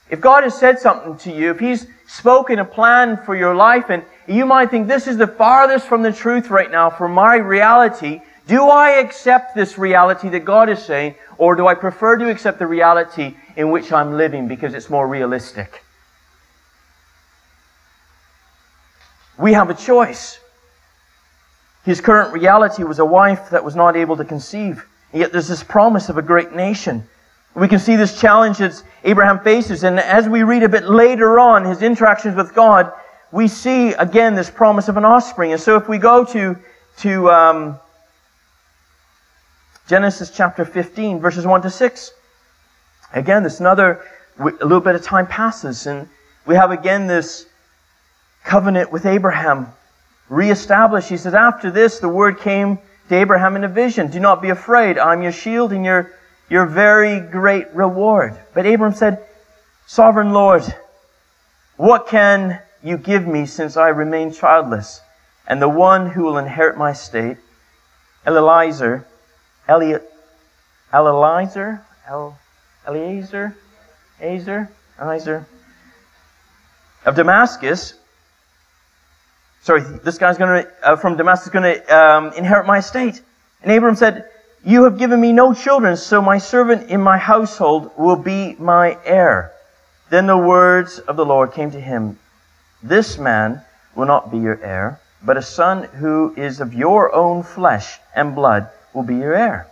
If 0.10 0.22
God 0.22 0.44
has 0.44 0.58
said 0.58 0.80
something 0.80 1.18
to 1.18 1.32
you, 1.32 1.52
if 1.52 1.60
He's 1.60 1.88
spoken 2.08 2.60
a 2.60 2.66
plan 2.66 3.18
for 3.18 3.36
your 3.36 3.56
life, 3.56 3.90
and 3.90 4.04
you 4.28 4.46
might 4.46 4.72
think 4.72 4.88
this 4.88 5.08
is 5.08 5.18
the 5.18 5.28
farthest 5.28 5.88
from 5.88 6.02
the 6.02 6.12
truth 6.12 6.50
right 6.50 6.72
now 6.72 6.90
for 6.90 7.08
my 7.08 7.36
reality, 7.36 8.22
do 8.48 8.64
I 8.64 8.92
accept 8.94 9.56
this 9.56 9.78
reality 9.78 10.30
that 10.30 10.46
God 10.46 10.70
is 10.70 10.82
saying, 10.84 11.14
or 11.38 11.56
do 11.56 11.68
I 11.68 11.76
prefer 11.76 12.18
to 12.18 12.30
accept 12.30 12.58
the 12.58 12.66
reality 12.66 13.36
in 13.56 13.70
which 13.70 13.92
I'm 13.92 14.18
living 14.18 14.48
because 14.48 14.74
it's 14.74 14.90
more 14.90 15.08
realistic? 15.08 15.84
We 19.38 19.54
have 19.54 19.70
a 19.70 19.76
choice. 19.76 20.40
His 21.86 22.02
current 22.02 22.34
reality 22.34 22.84
was 22.84 23.00
a 23.00 23.06
wife 23.06 23.52
that 23.52 23.64
was 23.64 23.76
not 23.76 23.96
able 23.96 24.18
to 24.18 24.26
conceive. 24.26 24.84
Yet 25.14 25.32
there's 25.32 25.48
this 25.48 25.64
promise 25.64 26.10
of 26.10 26.18
a 26.18 26.22
great 26.22 26.54
nation. 26.54 27.08
We 27.56 27.68
can 27.68 27.80
see 27.80 27.96
this 27.96 28.20
challenge 28.20 28.60
that 28.60 28.82
Abraham 29.04 29.40
faces, 29.40 29.84
and 29.84 30.00
as 30.00 30.30
we 30.30 30.44
read 30.44 30.64
a 30.64 30.70
bit 30.70 30.86
later 30.86 31.40
on 31.40 31.66
his 31.66 31.82
interactions 31.82 32.36
with 32.36 32.54
God, 32.54 32.92
we 33.32 33.48
see 33.48 33.94
again 33.94 34.36
this 34.36 34.50
promise 34.50 34.88
of 34.88 34.98
an 34.98 35.06
offspring. 35.06 35.52
And 35.52 35.62
so, 35.62 35.76
if 35.76 35.90
we 35.90 35.98
go 35.98 36.24
to 36.26 36.58
to 36.98 37.32
um, 37.32 37.80
Genesis 39.88 40.30
chapter 40.30 40.66
15, 40.66 41.20
verses 41.20 41.46
1 41.46 41.62
to 41.64 41.70
6, 41.70 42.14
Again, 43.14 43.42
this 43.42 43.60
another, 43.60 44.02
a 44.40 44.44
little 44.44 44.80
bit 44.80 44.96
of 44.96 45.02
time 45.02 45.26
passes, 45.26 45.88
and 45.88 46.08
we 46.46 46.56
have 46.56 46.72
again 46.72 47.08
this 47.08 47.48
covenant 48.44 48.92
with 48.92 49.06
Abraham 49.06 49.68
reestablished. 50.30 51.10
He 51.10 51.18
says, 51.18 51.34
After 51.34 51.72
this, 51.72 52.00
the 52.00 52.10
word 52.10 52.40
came 52.40 52.78
to 53.10 53.16
Abraham 53.16 53.56
in 53.56 53.64
a 53.64 53.68
vision 53.68 54.12
Do 54.12 54.20
not 54.20 54.42
be 54.42 54.50
afraid. 54.50 55.00
I'm 55.00 55.24
your 55.24 55.32
shield 55.32 55.74
and 55.74 55.84
your, 55.84 56.12
your 56.50 56.66
very 56.66 57.20
great 57.20 57.74
reward. 57.74 58.38
But 58.54 58.66
Abram 58.66 58.94
said, 58.94 59.26
Sovereign 59.86 60.34
Lord, 60.34 60.64
what 61.78 62.08
can 62.08 62.60
you 62.84 62.98
give 62.98 63.26
me 63.26 63.46
since 63.46 63.78
I 63.78 63.90
remain 63.90 64.32
childless? 64.32 65.02
And 65.48 65.62
the 65.62 65.70
one 65.70 66.10
who 66.10 66.24
will 66.24 66.38
inherit 66.38 66.78
my 66.78 66.94
state, 66.94 67.38
Eliezer, 68.26 69.06
Eliezer, 69.68 70.04
Eliezer, 70.94 71.82
Eliezer, 72.88 73.56
Eliezer, 74.22 74.70
Eliezer, 75.02 75.48
of 77.06 77.16
Damascus. 77.16 77.94
Sorry, 79.62 79.82
this 80.04 80.18
guy's 80.18 80.38
going 80.38 80.64
to 80.64 80.72
uh, 80.84 80.96
from 80.96 81.18
Damascus 81.18 81.50
going 81.50 81.76
to 81.76 81.96
um, 81.96 82.34
inherit 82.34 82.66
my 82.66 82.80
estate. 82.80 83.22
And 83.62 83.72
Abram 83.72 83.96
said, 83.96 84.30
"You 84.66 84.84
have 84.84 84.98
given 84.98 85.22
me 85.22 85.32
no 85.32 85.54
children, 85.54 85.96
so 85.96 86.22
my 86.22 86.38
servant 86.38 86.90
in 86.90 87.02
my 87.02 87.18
household 87.18 87.92
will 87.98 88.18
be 88.18 88.56
my 88.60 88.98
heir." 89.06 89.52
Then 90.10 90.28
the 90.28 90.38
words 90.38 91.00
of 91.00 91.16
the 91.16 91.26
Lord 91.26 91.54
came 91.54 91.72
to 91.72 91.80
him: 91.80 92.20
This 92.84 93.18
man 93.18 93.64
will 93.96 94.06
not 94.06 94.30
be 94.30 94.38
your 94.38 94.60
heir, 94.62 95.00
but 95.24 95.38
a 95.38 95.42
son 95.42 95.84
who 95.84 96.34
is 96.36 96.60
of 96.60 96.74
your 96.74 97.14
own 97.16 97.44
flesh 97.44 98.00
and 98.14 98.36
blood 98.36 98.68
will 98.94 99.04
be 99.04 99.16
your 99.16 99.34
heir. 99.34 99.68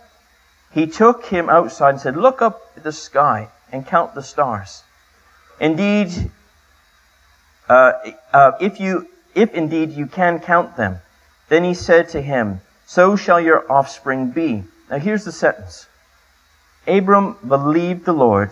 He 0.70 0.86
took 0.86 1.26
him 1.26 1.48
outside 1.48 1.90
and 1.90 2.00
said, 2.00 2.16
Look 2.16 2.42
up 2.42 2.62
at 2.76 2.82
the 2.82 2.92
sky 2.92 3.48
and 3.70 3.86
count 3.86 4.14
the 4.14 4.22
stars. 4.22 4.82
Indeed, 5.60 6.30
uh, 7.68 7.92
uh, 8.32 8.52
if 8.60 8.80
you, 8.80 9.08
if 9.34 9.52
indeed 9.54 9.92
you 9.92 10.06
can 10.06 10.40
count 10.40 10.76
them. 10.76 11.00
Then 11.48 11.64
he 11.64 11.74
said 11.74 12.08
to 12.10 12.22
him, 12.22 12.60
So 12.86 13.16
shall 13.16 13.40
your 13.40 13.70
offspring 13.70 14.30
be. 14.30 14.64
Now 14.90 14.98
here's 14.98 15.24
the 15.24 15.32
sentence. 15.32 15.86
Abram 16.86 17.36
believed 17.46 18.04
the 18.04 18.12
Lord, 18.12 18.50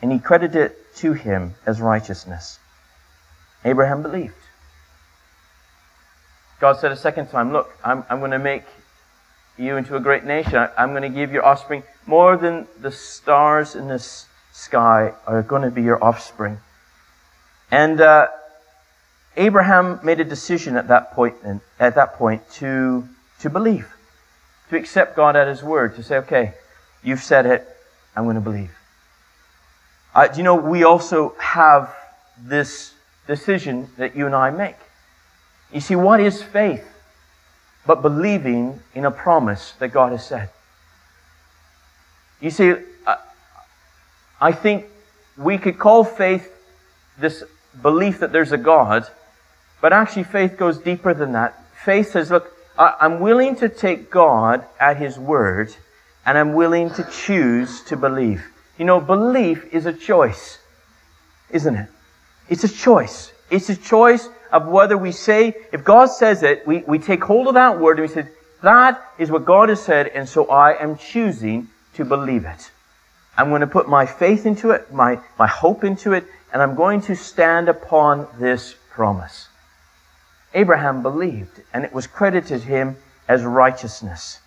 and 0.00 0.10
he 0.10 0.18
credited 0.18 0.56
it 0.56 0.96
to 0.96 1.12
him 1.12 1.54
as 1.66 1.80
righteousness. 1.80 2.58
Abraham 3.64 4.02
believed. 4.02 4.34
God 6.60 6.78
said 6.78 6.92
a 6.92 6.96
second 6.96 7.28
time, 7.28 7.52
Look, 7.52 7.70
I'm, 7.84 8.04
I'm 8.08 8.18
going 8.18 8.32
to 8.32 8.38
make 8.38 8.64
you 9.56 9.76
into 9.76 9.96
a 9.96 10.00
great 10.00 10.24
nation. 10.24 10.56
I, 10.56 10.70
I'm 10.76 10.90
going 10.90 11.02
to 11.02 11.08
give 11.08 11.32
your 11.32 11.44
offspring 11.44 11.82
more 12.06 12.36
than 12.36 12.66
the 12.80 12.90
stars 12.90 13.74
in 13.74 13.88
the 13.88 13.98
sky 14.52 15.12
are 15.26 15.42
going 15.42 15.62
to 15.62 15.70
be 15.70 15.82
your 15.82 16.02
offspring. 16.02 16.58
And 17.70 18.00
uh, 18.00 18.28
Abraham 19.36 20.00
made 20.02 20.20
a 20.20 20.24
decision 20.24 20.76
at 20.76 20.88
that 20.88 21.12
point, 21.12 21.36
at 21.80 21.94
that 21.94 22.14
point 22.14 22.48
to, 22.54 23.08
to 23.40 23.50
believe, 23.50 23.88
to 24.72 24.78
accept 24.78 25.14
God 25.14 25.36
at 25.36 25.48
His 25.48 25.62
word, 25.62 25.96
to 25.96 26.02
say, 26.02 26.16
okay, 26.16 26.54
you've 27.04 27.22
said 27.22 27.44
it, 27.44 27.68
I'm 28.16 28.24
going 28.24 28.36
to 28.36 28.40
believe. 28.40 28.74
Uh, 30.14 30.28
you 30.34 30.42
know, 30.42 30.54
we 30.54 30.82
also 30.82 31.34
have 31.38 31.94
this 32.42 32.94
decision 33.26 33.90
that 33.98 34.16
you 34.16 34.24
and 34.24 34.34
I 34.34 34.48
make. 34.48 34.76
You 35.74 35.80
see, 35.80 35.94
what 35.94 36.20
is 36.20 36.42
faith 36.42 36.88
but 37.86 38.00
believing 38.00 38.80
in 38.94 39.04
a 39.04 39.10
promise 39.10 39.72
that 39.72 39.88
God 39.88 40.12
has 40.12 40.26
said? 40.26 40.48
You 42.40 42.48
see, 42.48 42.74
I 44.40 44.52
think 44.52 44.86
we 45.36 45.58
could 45.58 45.78
call 45.78 46.02
faith 46.02 46.50
this 47.18 47.44
belief 47.82 48.20
that 48.20 48.32
there's 48.32 48.52
a 48.52 48.58
God, 48.58 49.06
but 49.82 49.92
actually 49.92 50.24
faith 50.24 50.56
goes 50.56 50.78
deeper 50.78 51.12
than 51.12 51.32
that. 51.32 51.62
Faith 51.84 52.12
says, 52.12 52.30
look, 52.30 52.56
I'm 52.78 53.20
willing 53.20 53.56
to 53.56 53.68
take 53.68 54.10
God 54.10 54.64
at 54.80 54.96
His 54.96 55.18
word, 55.18 55.74
and 56.24 56.38
I'm 56.38 56.54
willing 56.54 56.90
to 56.94 57.04
choose 57.10 57.82
to 57.82 57.96
believe. 57.96 58.44
You 58.78 58.84
know, 58.84 59.00
belief 59.00 59.66
is 59.72 59.86
a 59.86 59.92
choice, 59.92 60.58
isn't 61.50 61.74
it? 61.74 61.88
It's 62.48 62.64
a 62.64 62.68
choice. 62.68 63.32
It's 63.50 63.68
a 63.68 63.76
choice 63.76 64.28
of 64.50 64.66
whether 64.66 64.96
we 64.96 65.12
say, 65.12 65.54
if 65.72 65.84
God 65.84 66.06
says 66.06 66.42
it, 66.42 66.66
we, 66.66 66.78
we 66.86 66.98
take 66.98 67.22
hold 67.22 67.48
of 67.48 67.54
that 67.54 67.78
word 67.78 67.98
and 67.98 68.08
we 68.08 68.14
say, 68.14 68.28
that 68.62 69.02
is 69.18 69.30
what 69.30 69.44
God 69.44 69.68
has 69.68 69.82
said, 69.82 70.08
and 70.08 70.28
so 70.28 70.46
I 70.46 70.80
am 70.82 70.96
choosing 70.96 71.68
to 71.94 72.04
believe 72.04 72.44
it. 72.44 72.70
I'm 73.36 73.48
going 73.48 73.60
to 73.60 73.66
put 73.66 73.88
my 73.88 74.06
faith 74.06 74.46
into 74.46 74.70
it, 74.70 74.92
my, 74.92 75.20
my 75.38 75.46
hope 75.46 75.84
into 75.84 76.12
it, 76.12 76.24
and 76.52 76.62
I'm 76.62 76.74
going 76.74 77.00
to 77.02 77.16
stand 77.16 77.68
upon 77.68 78.28
this 78.38 78.74
promise. 78.90 79.48
Abraham 80.54 81.02
believed, 81.02 81.62
and 81.72 81.84
it 81.84 81.92
was 81.92 82.06
credited 82.06 82.60
to 82.60 82.66
him 82.66 82.96
as 83.28 83.42
righteousness. 83.42 84.40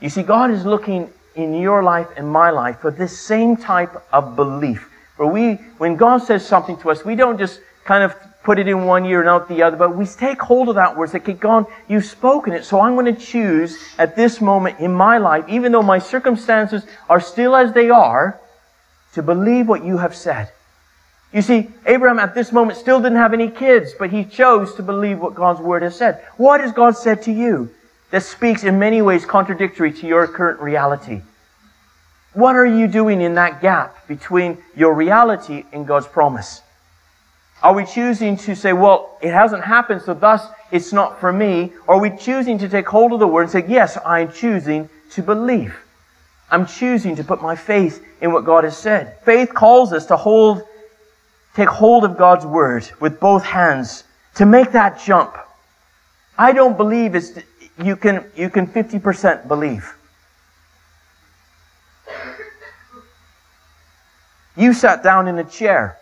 You 0.00 0.08
see, 0.08 0.22
God 0.22 0.50
is 0.50 0.64
looking 0.64 1.10
in 1.34 1.54
your 1.54 1.82
life 1.82 2.08
and 2.16 2.28
my 2.28 2.50
life 2.50 2.80
for 2.80 2.90
this 2.90 3.18
same 3.18 3.56
type 3.56 4.02
of 4.12 4.36
belief. 4.36 4.90
Where 5.16 5.28
we, 5.28 5.54
when 5.78 5.96
God 5.96 6.18
says 6.18 6.46
something 6.46 6.76
to 6.78 6.90
us, 6.90 7.04
we 7.04 7.14
don't 7.14 7.38
just 7.38 7.60
kind 7.84 8.02
of 8.02 8.14
put 8.42 8.58
it 8.58 8.66
in 8.68 8.84
one 8.84 9.04
ear 9.04 9.20
and 9.20 9.28
out 9.28 9.48
the 9.48 9.62
other, 9.62 9.76
but 9.76 9.94
we 9.94 10.06
take 10.06 10.40
hold 10.40 10.68
of 10.68 10.74
that 10.76 10.96
word. 10.96 11.10
Say, 11.10 11.18
okay, 11.18 11.34
God, 11.34 11.66
you've 11.88 12.06
spoken 12.06 12.52
it, 12.54 12.64
so 12.64 12.80
I'm 12.80 12.94
going 12.94 13.14
to 13.14 13.20
choose 13.20 13.78
at 13.98 14.16
this 14.16 14.40
moment 14.40 14.80
in 14.80 14.92
my 14.92 15.18
life, 15.18 15.44
even 15.48 15.72
though 15.72 15.82
my 15.82 15.98
circumstances 15.98 16.84
are 17.08 17.20
still 17.20 17.54
as 17.54 17.72
they 17.72 17.90
are, 17.90 18.40
to 19.12 19.22
believe 19.22 19.68
what 19.68 19.84
you 19.84 19.98
have 19.98 20.14
said. 20.14 20.50
You 21.32 21.42
see, 21.42 21.70
Abraham 21.86 22.18
at 22.18 22.34
this 22.34 22.50
moment 22.50 22.78
still 22.78 23.00
didn't 23.00 23.18
have 23.18 23.32
any 23.32 23.48
kids, 23.48 23.94
but 23.96 24.10
he 24.10 24.24
chose 24.24 24.74
to 24.74 24.82
believe 24.82 25.20
what 25.20 25.34
God's 25.34 25.60
word 25.60 25.82
has 25.82 25.96
said. 25.96 26.24
What 26.36 26.60
has 26.60 26.72
God 26.72 26.96
said 26.96 27.22
to 27.22 27.32
you 27.32 27.70
that 28.10 28.24
speaks 28.24 28.64
in 28.64 28.78
many 28.78 29.00
ways 29.00 29.24
contradictory 29.24 29.92
to 29.92 30.06
your 30.06 30.26
current 30.26 30.60
reality? 30.60 31.22
What 32.32 32.56
are 32.56 32.66
you 32.66 32.88
doing 32.88 33.20
in 33.20 33.34
that 33.34 33.60
gap 33.60 34.08
between 34.08 34.58
your 34.76 34.94
reality 34.94 35.64
and 35.72 35.86
God's 35.86 36.06
promise? 36.06 36.62
Are 37.62 37.74
we 37.74 37.84
choosing 37.84 38.36
to 38.38 38.56
say, 38.56 38.72
well, 38.72 39.18
it 39.20 39.32
hasn't 39.32 39.62
happened, 39.62 40.02
so 40.02 40.14
thus 40.14 40.46
it's 40.72 40.92
not 40.92 41.20
for 41.20 41.32
me? 41.32 41.72
Or 41.86 41.96
are 41.96 42.00
we 42.00 42.10
choosing 42.10 42.58
to 42.58 42.68
take 42.68 42.88
hold 42.88 43.12
of 43.12 43.20
the 43.20 43.26
word 43.28 43.42
and 43.42 43.50
say, 43.50 43.64
yes, 43.68 43.98
I'm 44.04 44.32
choosing 44.32 44.88
to 45.10 45.22
believe? 45.22 45.76
I'm 46.50 46.66
choosing 46.66 47.14
to 47.16 47.24
put 47.24 47.42
my 47.42 47.54
faith 47.54 48.04
in 48.20 48.32
what 48.32 48.44
God 48.44 48.64
has 48.64 48.76
said. 48.76 49.18
Faith 49.24 49.54
calls 49.54 49.92
us 49.92 50.06
to 50.06 50.16
hold 50.16 50.62
take 51.54 51.68
hold 51.68 52.04
of 52.04 52.16
God's 52.16 52.46
word 52.46 52.90
with 53.00 53.20
both 53.20 53.42
hands 53.42 54.04
to 54.36 54.46
make 54.46 54.72
that 54.72 55.00
jump. 55.00 55.36
I 56.38 56.52
don't 56.52 56.76
believe 56.76 57.14
it's, 57.14 57.32
you 57.82 57.96
can, 57.96 58.24
you 58.36 58.50
can 58.50 58.66
50% 58.66 59.48
believe. 59.48 59.94
You 64.56 64.72
sat 64.72 65.02
down 65.02 65.28
in 65.28 65.38
a 65.38 65.44
chair. 65.44 65.98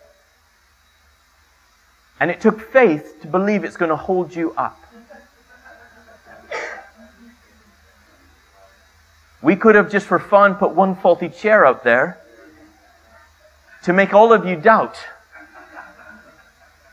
And 2.19 2.29
it 2.29 2.41
took 2.41 2.59
faith 2.71 3.21
to 3.21 3.27
believe 3.27 3.63
it's 3.63 3.77
going 3.77 3.89
to 3.89 3.95
hold 3.95 4.35
you 4.35 4.51
up. 4.57 4.77
We 9.41 9.55
could 9.55 9.75
have 9.75 9.89
just 9.89 10.05
for 10.05 10.19
fun 10.19 10.55
put 10.55 10.71
one 10.71 10.95
faulty 10.95 11.29
chair 11.29 11.65
out 11.65 11.85
there 11.85 12.19
to 13.83 13.93
make 13.93 14.13
all 14.13 14.33
of 14.33 14.45
you 14.45 14.57
doubt. 14.57 14.97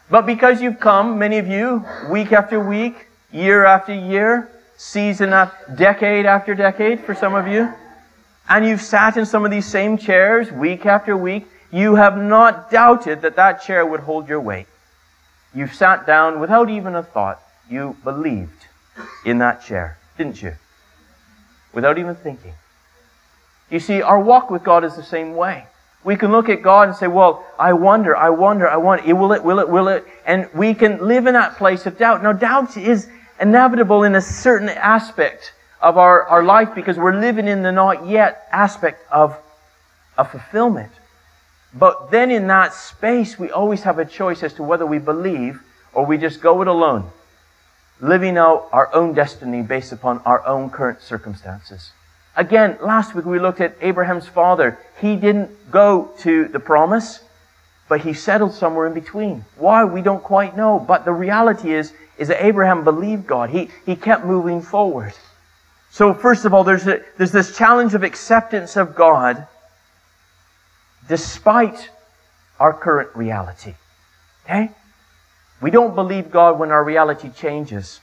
But 0.08 0.26
because 0.26 0.62
you've 0.62 0.78
come, 0.78 1.18
many 1.18 1.38
of 1.38 1.48
you, 1.48 1.84
week 2.08 2.32
after 2.32 2.60
week, 2.60 3.08
year 3.32 3.64
after 3.64 3.92
year, 3.92 4.50
season 4.76 5.32
after 5.32 5.74
decade 5.74 6.26
after 6.26 6.54
decade 6.54 7.00
for 7.00 7.14
some 7.14 7.34
of 7.34 7.48
you, 7.48 7.72
and 8.48 8.64
you've 8.64 8.80
sat 8.80 9.16
in 9.16 9.26
some 9.26 9.44
of 9.44 9.50
these 9.50 9.66
same 9.66 9.98
chairs 9.98 10.52
week 10.52 10.86
after 10.86 11.16
week, 11.16 11.48
you 11.72 11.96
have 11.96 12.16
not 12.16 12.70
doubted 12.70 13.22
that 13.22 13.36
that 13.36 13.62
chair 13.62 13.84
would 13.84 14.00
hold 14.00 14.28
your 14.28 14.40
weight. 14.40 14.68
You've 15.52 15.74
sat 15.74 16.06
down 16.06 16.38
without 16.38 16.70
even 16.70 16.94
a 16.94 17.02
thought. 17.02 17.42
You 17.68 17.96
believed 18.04 18.66
in 19.24 19.38
that 19.38 19.64
chair, 19.64 19.98
didn't 20.16 20.40
you? 20.40 20.54
Without 21.72 21.98
even 21.98 22.14
thinking. 22.14 22.54
You 23.70 23.80
see, 23.80 24.00
our 24.00 24.20
walk 24.20 24.50
with 24.50 24.62
God 24.62 24.84
is 24.84 24.94
the 24.94 25.02
same 25.02 25.34
way. 25.34 25.66
We 26.06 26.14
can 26.14 26.30
look 26.30 26.48
at 26.48 26.62
God 26.62 26.86
and 26.86 26.96
say, 26.96 27.08
well, 27.08 27.44
I 27.58 27.72
wonder, 27.72 28.16
I 28.16 28.30
wonder, 28.30 28.70
I 28.70 28.76
wonder, 28.76 29.12
will 29.12 29.32
it, 29.32 29.42
will 29.42 29.58
it, 29.58 29.68
will 29.68 29.88
it? 29.88 30.06
And 30.24 30.48
we 30.54 30.72
can 30.72 31.04
live 31.04 31.26
in 31.26 31.34
that 31.34 31.56
place 31.56 31.84
of 31.84 31.98
doubt. 31.98 32.22
Now, 32.22 32.32
doubt 32.32 32.76
is 32.76 33.08
inevitable 33.40 34.04
in 34.04 34.14
a 34.14 34.20
certain 34.20 34.68
aspect 34.68 35.52
of 35.80 35.98
our, 35.98 36.22
our 36.28 36.44
life 36.44 36.76
because 36.76 36.96
we're 36.96 37.18
living 37.18 37.48
in 37.48 37.64
the 37.64 37.72
not 37.72 38.06
yet 38.06 38.46
aspect 38.52 39.04
of, 39.10 39.36
of 40.16 40.30
fulfillment. 40.30 40.92
But 41.74 42.12
then 42.12 42.30
in 42.30 42.46
that 42.46 42.72
space, 42.72 43.36
we 43.36 43.50
always 43.50 43.82
have 43.82 43.98
a 43.98 44.04
choice 44.04 44.44
as 44.44 44.52
to 44.54 44.62
whether 44.62 44.86
we 44.86 44.98
believe 44.98 45.60
or 45.92 46.06
we 46.06 46.18
just 46.18 46.40
go 46.40 46.62
it 46.62 46.68
alone, 46.68 47.10
living 48.00 48.38
out 48.38 48.68
our 48.70 48.94
own 48.94 49.12
destiny 49.12 49.60
based 49.60 49.90
upon 49.90 50.20
our 50.24 50.46
own 50.46 50.70
current 50.70 51.02
circumstances. 51.02 51.90
Again, 52.36 52.76
last 52.82 53.14
week 53.14 53.24
we 53.24 53.38
looked 53.38 53.60
at 53.60 53.76
Abraham's 53.80 54.26
father. 54.26 54.78
He 55.00 55.16
didn't 55.16 55.70
go 55.70 56.10
to 56.18 56.48
the 56.48 56.60
promise, 56.60 57.20
but 57.88 58.02
he 58.02 58.12
settled 58.12 58.52
somewhere 58.52 58.86
in 58.86 58.92
between. 58.92 59.44
Why? 59.56 59.84
We 59.84 60.02
don't 60.02 60.22
quite 60.22 60.56
know. 60.56 60.78
But 60.78 61.04
the 61.04 61.12
reality 61.12 61.72
is, 61.72 61.94
is 62.18 62.28
that 62.28 62.44
Abraham 62.44 62.84
believed 62.84 63.26
God. 63.26 63.50
He, 63.50 63.70
he 63.86 63.96
kept 63.96 64.24
moving 64.24 64.60
forward. 64.60 65.14
So 65.90 66.12
first 66.12 66.44
of 66.44 66.52
all, 66.52 66.62
there's, 66.62 66.86
a, 66.86 67.00
there's 67.16 67.32
this 67.32 67.56
challenge 67.56 67.94
of 67.94 68.02
acceptance 68.02 68.76
of 68.76 68.94
God 68.94 69.46
despite 71.08 71.90
our 72.60 72.74
current 72.74 73.14
reality. 73.14 73.74
Okay? 74.44 74.70
We 75.62 75.70
don't 75.70 75.94
believe 75.94 76.30
God 76.30 76.58
when 76.58 76.70
our 76.70 76.84
reality 76.84 77.30
changes. 77.30 78.00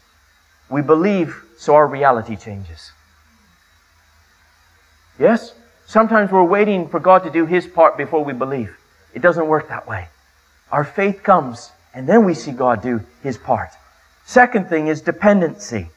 We 0.69 0.81
believe 0.81 1.35
so 1.57 1.75
our 1.75 1.85
reality 1.85 2.35
changes. 2.35 2.91
Yes? 5.19 5.53
Sometimes 5.85 6.31
we're 6.31 6.43
waiting 6.43 6.87
for 6.87 6.99
God 6.99 7.23
to 7.23 7.29
do 7.29 7.45
His 7.45 7.67
part 7.67 7.97
before 7.97 8.23
we 8.23 8.33
believe. 8.33 8.75
It 9.13 9.21
doesn't 9.21 9.47
work 9.47 9.69
that 9.69 9.87
way. 9.87 10.07
Our 10.71 10.83
faith 10.83 11.23
comes, 11.23 11.71
and 11.93 12.07
then 12.07 12.25
we 12.25 12.33
see 12.33 12.51
God 12.51 12.81
do 12.81 13.01
His 13.21 13.37
part. 13.37 13.69
Second 14.25 14.69
thing 14.69 14.87
is 14.87 15.01
dependency. 15.01 15.89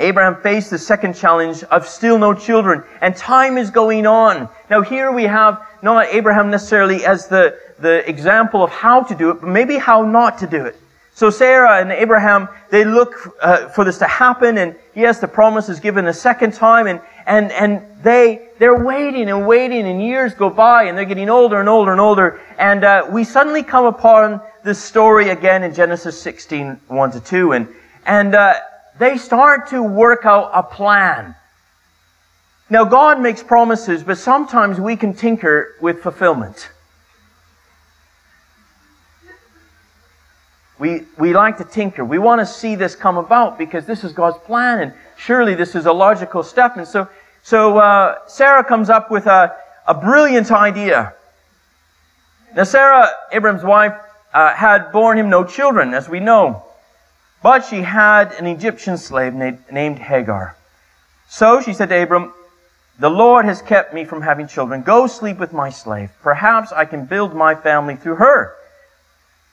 Abraham 0.00 0.40
faced 0.42 0.70
the 0.70 0.78
second 0.78 1.14
challenge 1.14 1.62
of 1.64 1.86
still 1.86 2.18
no 2.18 2.32
children, 2.32 2.82
and 3.02 3.14
time 3.14 3.58
is 3.58 3.70
going 3.70 4.06
on. 4.06 4.48
Now 4.70 4.80
here 4.80 5.12
we 5.12 5.24
have 5.24 5.62
not 5.82 6.06
Abraham 6.06 6.50
necessarily 6.50 7.04
as 7.04 7.28
the, 7.28 7.58
the 7.78 8.08
example 8.08 8.64
of 8.64 8.70
how 8.70 9.02
to 9.02 9.14
do 9.14 9.30
it, 9.30 9.40
but 9.42 9.48
maybe 9.48 9.76
how 9.76 10.02
not 10.02 10.38
to 10.38 10.46
do 10.46 10.64
it. 10.64 10.76
So 11.14 11.28
Sarah 11.28 11.80
and 11.80 11.92
Abraham, 11.92 12.48
they 12.70 12.84
look 12.84 13.36
uh, 13.42 13.68
for 13.68 13.84
this 13.84 13.98
to 13.98 14.06
happen, 14.06 14.58
and 14.58 14.74
yes, 14.94 15.20
the 15.20 15.28
promise 15.28 15.68
is 15.68 15.80
given 15.80 16.06
a 16.06 16.14
second 16.14 16.54
time, 16.54 16.86
and, 16.86 17.00
and, 17.26 17.52
and 17.52 17.82
they, 18.02 18.48
they're 18.58 18.82
waiting 18.82 19.28
and 19.28 19.46
waiting, 19.46 19.86
and 19.86 20.02
years 20.02 20.32
go 20.34 20.48
by, 20.48 20.84
and 20.84 20.96
they're 20.96 21.04
getting 21.04 21.28
older 21.28 21.60
and 21.60 21.68
older 21.68 21.92
and 21.92 22.00
older, 22.00 22.40
and 22.58 22.84
uh, 22.84 23.06
we 23.10 23.24
suddenly 23.24 23.62
come 23.62 23.84
upon 23.84 24.40
this 24.64 24.82
story 24.82 25.30
again 25.30 25.62
in 25.62 25.74
Genesis 25.74 26.20
16, 26.20 26.80
1 26.88 27.10
to 27.10 27.20
2, 27.20 27.52
and, 27.52 27.68
and 28.06 28.34
uh, 28.34 28.54
they 28.98 29.18
start 29.18 29.68
to 29.68 29.82
work 29.82 30.24
out 30.24 30.50
a 30.54 30.62
plan. 30.62 31.34
Now, 32.70 32.84
God 32.84 33.20
makes 33.20 33.42
promises, 33.42 34.04
but 34.04 34.16
sometimes 34.16 34.78
we 34.78 34.96
can 34.96 35.12
tinker 35.12 35.74
with 35.80 36.02
fulfillment. 36.02 36.70
We, 40.80 41.02
we 41.18 41.34
like 41.34 41.58
to 41.58 41.64
tinker. 41.64 42.06
We 42.06 42.16
want 42.18 42.40
to 42.40 42.46
see 42.46 42.74
this 42.74 42.96
come 42.96 43.18
about 43.18 43.58
because 43.58 43.84
this 43.84 44.02
is 44.02 44.12
God's 44.12 44.38
plan, 44.38 44.80
and 44.80 44.94
surely 45.18 45.54
this 45.54 45.74
is 45.74 45.84
a 45.84 45.92
logical 45.92 46.42
step. 46.42 46.78
And 46.78 46.88
so, 46.88 47.06
so 47.42 47.76
uh, 47.76 48.26
Sarah 48.26 48.64
comes 48.64 48.88
up 48.88 49.10
with 49.10 49.26
a, 49.26 49.54
a 49.86 49.92
brilliant 49.92 50.50
idea. 50.50 51.12
Now, 52.56 52.64
Sarah, 52.64 53.10
Abraham's 53.30 53.62
wife, 53.62 53.92
uh, 54.32 54.54
had 54.54 54.90
borne 54.90 55.18
him 55.18 55.28
no 55.28 55.44
children, 55.44 55.92
as 55.92 56.08
we 56.08 56.18
know. 56.18 56.64
But 57.42 57.66
she 57.66 57.82
had 57.82 58.32
an 58.32 58.46
Egyptian 58.46 58.96
slave 58.96 59.34
named 59.34 59.98
Hagar. 59.98 60.56
So 61.28 61.60
she 61.60 61.74
said 61.74 61.90
to 61.90 62.02
Abram, 62.02 62.32
The 62.98 63.10
Lord 63.10 63.44
has 63.44 63.60
kept 63.60 63.92
me 63.92 64.06
from 64.06 64.22
having 64.22 64.48
children. 64.48 64.80
Go 64.80 65.06
sleep 65.06 65.38
with 65.38 65.52
my 65.52 65.68
slave. 65.68 66.10
Perhaps 66.22 66.72
I 66.72 66.86
can 66.86 67.04
build 67.04 67.34
my 67.34 67.54
family 67.54 67.96
through 67.96 68.16
her. 68.16 68.56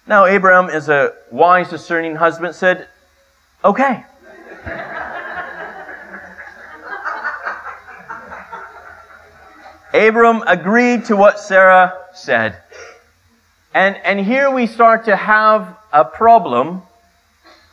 Now, 0.08 0.26
Abraham, 0.26 0.70
as 0.70 0.88
a 0.88 1.14
wise, 1.32 1.70
discerning 1.70 2.16
husband, 2.16 2.56
said, 2.56 2.88
Okay. 3.64 4.06
Abram 9.94 10.44
agreed 10.48 11.06
to 11.06 11.18
what 11.18 11.40
Sarah 11.40 12.06
said. 12.14 12.62
And, 13.74 13.98
and 13.98 14.20
here 14.20 14.50
we 14.50 14.68
start 14.68 15.06
to 15.06 15.16
have 15.16 15.76
a 15.92 16.06
problem 16.06 16.84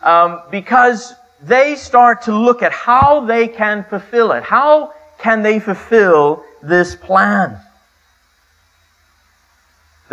um, 0.03 0.43
because 0.51 1.15
they 1.43 1.77
start 1.77 2.23
to 2.23 2.37
look 2.37 2.63
at 2.63 2.73
how 2.73 3.25
they 3.27 3.47
can 3.47 3.85
fulfill 3.85 4.33
it. 4.33 4.43
How 4.43 4.93
can 5.19 5.43
they 5.43 5.61
fulfill 5.61 6.45
this 6.63 6.97
plan? 6.97 7.61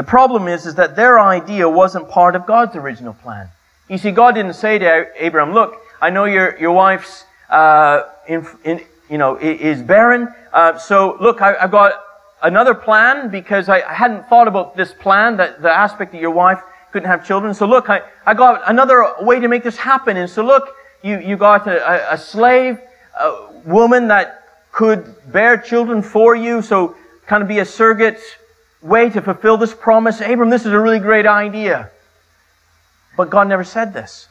The 0.02 0.08
problem 0.08 0.48
is, 0.48 0.66
is 0.66 0.74
that 0.82 0.96
their 0.96 1.20
idea 1.20 1.70
wasn't 1.70 2.10
part 2.10 2.36
of 2.36 2.48
God's 2.48 2.76
original 2.76 3.14
plan. 3.14 3.50
You 3.88 4.00
see, 4.00 4.10
God 4.10 4.34
didn't 4.34 4.56
say 4.56 4.80
to 4.80 5.06
Abraham, 5.16 5.54
look, 5.54 5.80
I 6.02 6.10
know 6.10 6.26
your, 6.26 6.58
your 6.58 6.72
wife's, 6.72 7.26
uh, 7.52 8.06
in, 8.28 8.48
in, 8.64 8.82
you 9.12 9.20
know, 9.20 9.38
is 9.38 9.84
barren. 9.84 10.28
Uh, 10.52 10.76
so 10.80 11.18
look, 11.22 11.44
I, 11.44 11.54
have 11.54 11.70
got 11.70 12.04
another 12.42 12.74
plan 12.74 13.30
because 13.30 13.70
I, 13.70 13.82
I 13.82 13.94
hadn't 13.94 14.28
thought 14.28 14.48
about 14.48 14.76
this 14.76 14.92
plan, 14.92 15.38
that 15.38 15.62
the 15.62 15.70
aspect 15.70 16.14
that 16.14 16.20
your 16.20 16.32
wife 16.32 16.64
couldn't 16.92 17.08
have 17.08 17.24
children. 17.24 17.54
So 17.54 17.68
look, 17.68 17.88
I, 17.88 18.02
I 18.26 18.34
got 18.34 18.64
another 18.66 19.06
way 19.20 19.40
to 19.40 19.48
make 19.48 19.64
this 19.64 19.78
happen. 19.78 20.18
And 20.18 20.28
so 20.28 20.44
look, 20.44 20.68
you, 21.04 21.20
you 21.20 21.38
got 21.38 21.68
a, 21.68 22.12
a 22.12 22.18
slave 22.18 22.80
a 23.20 23.52
woman 23.66 24.08
that 24.08 24.48
could 24.72 25.14
bear 25.32 25.58
children 25.58 26.02
for 26.02 26.36
you. 26.36 26.64
So 26.64 26.96
kind 27.28 27.44
of 27.44 27.48
be 27.48 27.60
a 27.60 27.66
surrogate 27.66 28.20
way 28.82 29.10
to 29.10 29.22
fulfill 29.22 29.58
this 29.58 29.74
promise. 29.74 30.22
Abram, 30.22 30.50
this 30.50 30.66
is 30.66 30.74
a 30.74 30.80
really 30.80 31.00
great 31.00 31.26
idea. 31.26 31.92
But 33.16 33.30
God 33.30 33.48
never 33.48 33.64
said 33.64 33.94
this. 33.94 34.28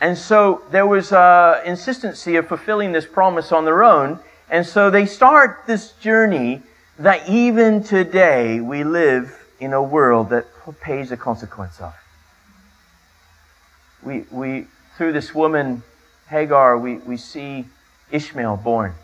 And 0.00 0.16
so 0.16 0.62
there 0.70 0.86
was 0.86 1.12
uh, 1.12 1.62
insistency 1.64 2.36
of 2.36 2.48
fulfilling 2.48 2.92
this 2.92 3.06
promise 3.06 3.52
on 3.52 3.64
their 3.64 3.82
own. 3.82 4.18
And 4.50 4.66
so 4.66 4.90
they 4.90 5.06
start 5.06 5.64
this 5.66 5.92
journey 5.92 6.62
that 6.98 7.28
even 7.28 7.82
today 7.82 8.60
we 8.60 8.84
live 8.84 9.36
in 9.60 9.72
a 9.72 9.82
world 9.82 10.30
that 10.30 10.46
pays 10.80 11.10
the 11.10 11.16
consequence 11.16 11.80
of. 11.80 11.94
We, 14.02 14.24
we, 14.30 14.66
through 14.96 15.12
this 15.12 15.34
woman, 15.34 15.82
Hagar, 16.28 16.78
we, 16.78 16.96
we 16.98 17.16
see 17.16 17.64
Ishmael 18.10 18.58
born. 18.58 18.94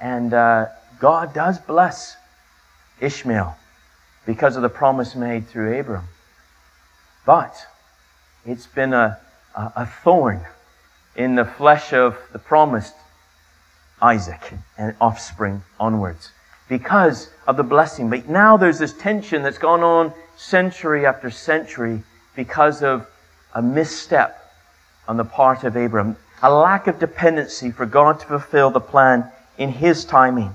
And 0.00 0.32
uh, 0.32 0.66
God 0.98 1.34
does 1.34 1.58
bless 1.58 2.16
Ishmael 3.00 3.56
because 4.26 4.56
of 4.56 4.62
the 4.62 4.68
promise 4.68 5.14
made 5.14 5.48
through 5.48 5.78
Abram. 5.78 6.04
But 7.26 7.56
it's 8.46 8.66
been 8.66 8.92
a, 8.92 9.18
a, 9.54 9.72
a 9.76 9.86
thorn 9.86 10.40
in 11.16 11.34
the 11.34 11.44
flesh 11.44 11.92
of 11.92 12.16
the 12.32 12.38
promised 12.38 12.94
Isaac 14.02 14.54
and 14.76 14.94
offspring 15.00 15.62
onwards 15.78 16.30
because 16.68 17.30
of 17.46 17.56
the 17.56 17.62
blessing. 17.62 18.10
But 18.10 18.28
now 18.28 18.56
there's 18.56 18.78
this 18.78 18.92
tension 18.92 19.42
that's 19.42 19.58
gone 19.58 19.82
on 19.82 20.12
century 20.36 21.06
after 21.06 21.30
century 21.30 22.02
because 22.34 22.82
of 22.82 23.06
a 23.54 23.62
misstep 23.62 24.40
on 25.06 25.16
the 25.16 25.24
part 25.24 25.64
of 25.64 25.76
Abram, 25.76 26.16
a 26.42 26.52
lack 26.52 26.86
of 26.86 26.98
dependency 26.98 27.70
for 27.70 27.86
God 27.86 28.20
to 28.20 28.26
fulfill 28.26 28.70
the 28.70 28.80
plan 28.80 29.30
in 29.58 29.70
His 29.70 30.04
timing. 30.04 30.54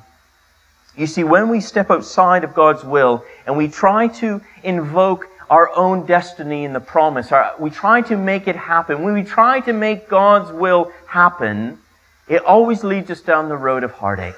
You 1.00 1.08
see, 1.08 1.24
when 1.24 1.50
we 1.50 1.62
step 1.62 1.90
outside 1.90 2.44
of 2.44 2.54
God's 2.54 2.84
will 2.84 3.24
and 3.46 3.58
we 3.58 3.68
try 3.68 4.08
to 4.20 4.42
invoke 4.64 5.28
our 5.50 5.76
own 5.76 6.06
destiny 6.06 6.66
in 6.66 6.74
the 6.74 6.80
promise, 6.80 7.32
our, 7.32 7.56
we 7.58 7.70
try 7.70 8.02
to 8.02 8.18
make 8.18 8.48
it 8.48 8.56
happen, 8.56 9.02
when 9.02 9.14
we 9.14 9.24
try 9.24 9.62
to 9.62 9.74
make 9.74 10.10
God's 10.10 10.52
will 10.52 10.92
happen, 11.08 11.80
it 12.28 12.44
always 12.44 12.84
leads 12.84 13.10
us 13.10 13.22
down 13.22 13.50
the 13.50 13.58
road 13.58 13.84
of 13.84 13.92
heartache 13.94 14.36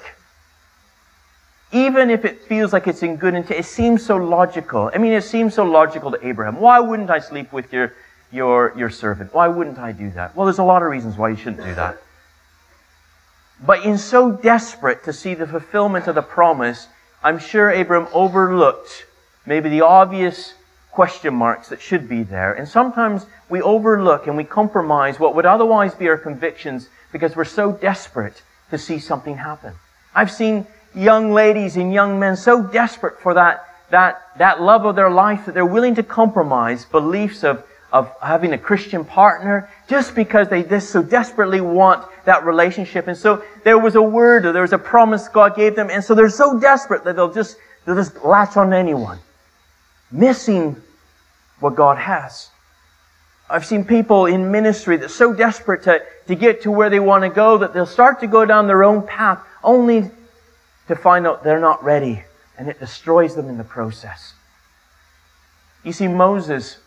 even 1.72 2.10
if 2.10 2.24
it 2.24 2.42
feels 2.42 2.72
like 2.72 2.86
it's 2.86 3.02
in 3.02 3.16
good 3.16 3.34
intent, 3.34 3.58
it 3.58 3.64
seems 3.64 4.04
so 4.04 4.16
logical. 4.16 4.90
I 4.94 4.98
mean, 4.98 5.12
it 5.12 5.24
seems 5.24 5.54
so 5.54 5.64
logical 5.64 6.10
to 6.10 6.26
Abraham. 6.26 6.60
Why 6.60 6.78
wouldn't 6.78 7.10
I 7.10 7.18
sleep 7.18 7.50
with 7.50 7.72
your, 7.72 7.94
your, 8.30 8.74
your 8.76 8.90
servant? 8.90 9.32
Why 9.32 9.48
wouldn't 9.48 9.78
I 9.78 9.92
do 9.92 10.10
that? 10.10 10.36
Well, 10.36 10.44
there's 10.44 10.58
a 10.58 10.64
lot 10.64 10.82
of 10.82 10.90
reasons 10.90 11.16
why 11.16 11.30
you 11.30 11.36
shouldn't 11.36 11.64
do 11.64 11.74
that. 11.74 11.96
But 13.64 13.84
in 13.84 13.96
so 13.96 14.32
desperate 14.32 15.04
to 15.04 15.12
see 15.12 15.34
the 15.34 15.46
fulfillment 15.46 16.08
of 16.08 16.14
the 16.14 16.22
promise, 16.22 16.88
I'm 17.22 17.38
sure 17.38 17.70
Abram 17.70 18.08
overlooked 18.12 19.06
maybe 19.46 19.68
the 19.68 19.82
obvious 19.82 20.54
question 20.90 21.34
marks 21.34 21.68
that 21.68 21.80
should 21.80 22.08
be 22.08 22.22
there. 22.22 22.52
And 22.52 22.68
sometimes 22.68 23.26
we 23.48 23.62
overlook 23.62 24.26
and 24.26 24.36
we 24.36 24.44
compromise 24.44 25.18
what 25.18 25.34
would 25.34 25.46
otherwise 25.46 25.94
be 25.94 26.08
our 26.08 26.18
convictions 26.18 26.88
because 27.12 27.34
we're 27.34 27.44
so 27.44 27.72
desperate 27.72 28.42
to 28.70 28.78
see 28.78 28.98
something 28.98 29.36
happen. 29.36 29.74
I've 30.14 30.30
seen 30.30 30.66
young 30.94 31.32
ladies 31.32 31.76
and 31.76 31.92
young 31.92 32.18
men 32.18 32.36
so 32.36 32.62
desperate 32.62 33.20
for 33.20 33.34
that, 33.34 33.66
that, 33.90 34.22
that 34.38 34.60
love 34.60 34.84
of 34.84 34.96
their 34.96 35.10
life 35.10 35.46
that 35.46 35.54
they're 35.54 35.64
willing 35.64 35.94
to 35.94 36.02
compromise 36.02 36.84
beliefs 36.84 37.44
of, 37.44 37.64
of 37.92 38.10
having 38.22 38.54
a 38.54 38.58
Christian 38.58 39.04
partner 39.04 39.68
just 39.86 40.14
because 40.14 40.48
they 40.48 40.62
just 40.62 40.90
so 40.90 41.02
desperately 41.02 41.60
want 41.60 42.04
that 42.24 42.44
relationship. 42.44 43.06
And 43.06 43.16
so 43.16 43.44
there 43.64 43.78
was 43.78 43.94
a 43.94 44.02
word 44.02 44.46
or 44.46 44.52
there 44.52 44.62
was 44.62 44.72
a 44.72 44.78
promise 44.78 45.28
God 45.28 45.54
gave 45.54 45.76
them. 45.76 45.90
And 45.90 46.02
so 46.02 46.14
they're 46.14 46.30
so 46.30 46.58
desperate 46.58 47.04
that 47.04 47.16
they'll 47.16 47.32
just, 47.32 47.58
they'll 47.84 47.94
just 47.94 48.24
latch 48.24 48.56
on 48.56 48.70
to 48.70 48.76
anyone, 48.76 49.18
missing 50.10 50.76
what 51.60 51.74
God 51.74 51.98
has. 51.98 52.48
I've 53.50 53.66
seen 53.66 53.84
people 53.84 54.24
in 54.24 54.50
ministry 54.50 54.96
that's 54.96 55.14
so 55.14 55.34
desperate 55.34 55.82
to, 55.82 56.02
to 56.26 56.34
get 56.34 56.62
to 56.62 56.70
where 56.70 56.88
they 56.88 57.00
want 57.00 57.24
to 57.24 57.28
go 57.28 57.58
that 57.58 57.74
they'll 57.74 57.84
start 57.84 58.20
to 58.20 58.26
go 58.26 58.46
down 58.46 58.66
their 58.66 58.82
own 58.82 59.06
path 59.06 59.40
only 59.62 60.10
to 60.88 60.96
find 60.96 61.26
out 61.26 61.44
they're 61.44 61.60
not 61.60 61.84
ready 61.84 62.24
and 62.56 62.68
it 62.68 62.80
destroys 62.80 63.34
them 63.34 63.50
in 63.50 63.58
the 63.58 63.64
process. 63.64 64.32
You 65.84 65.92
see, 65.92 66.08
Moses, 66.08 66.78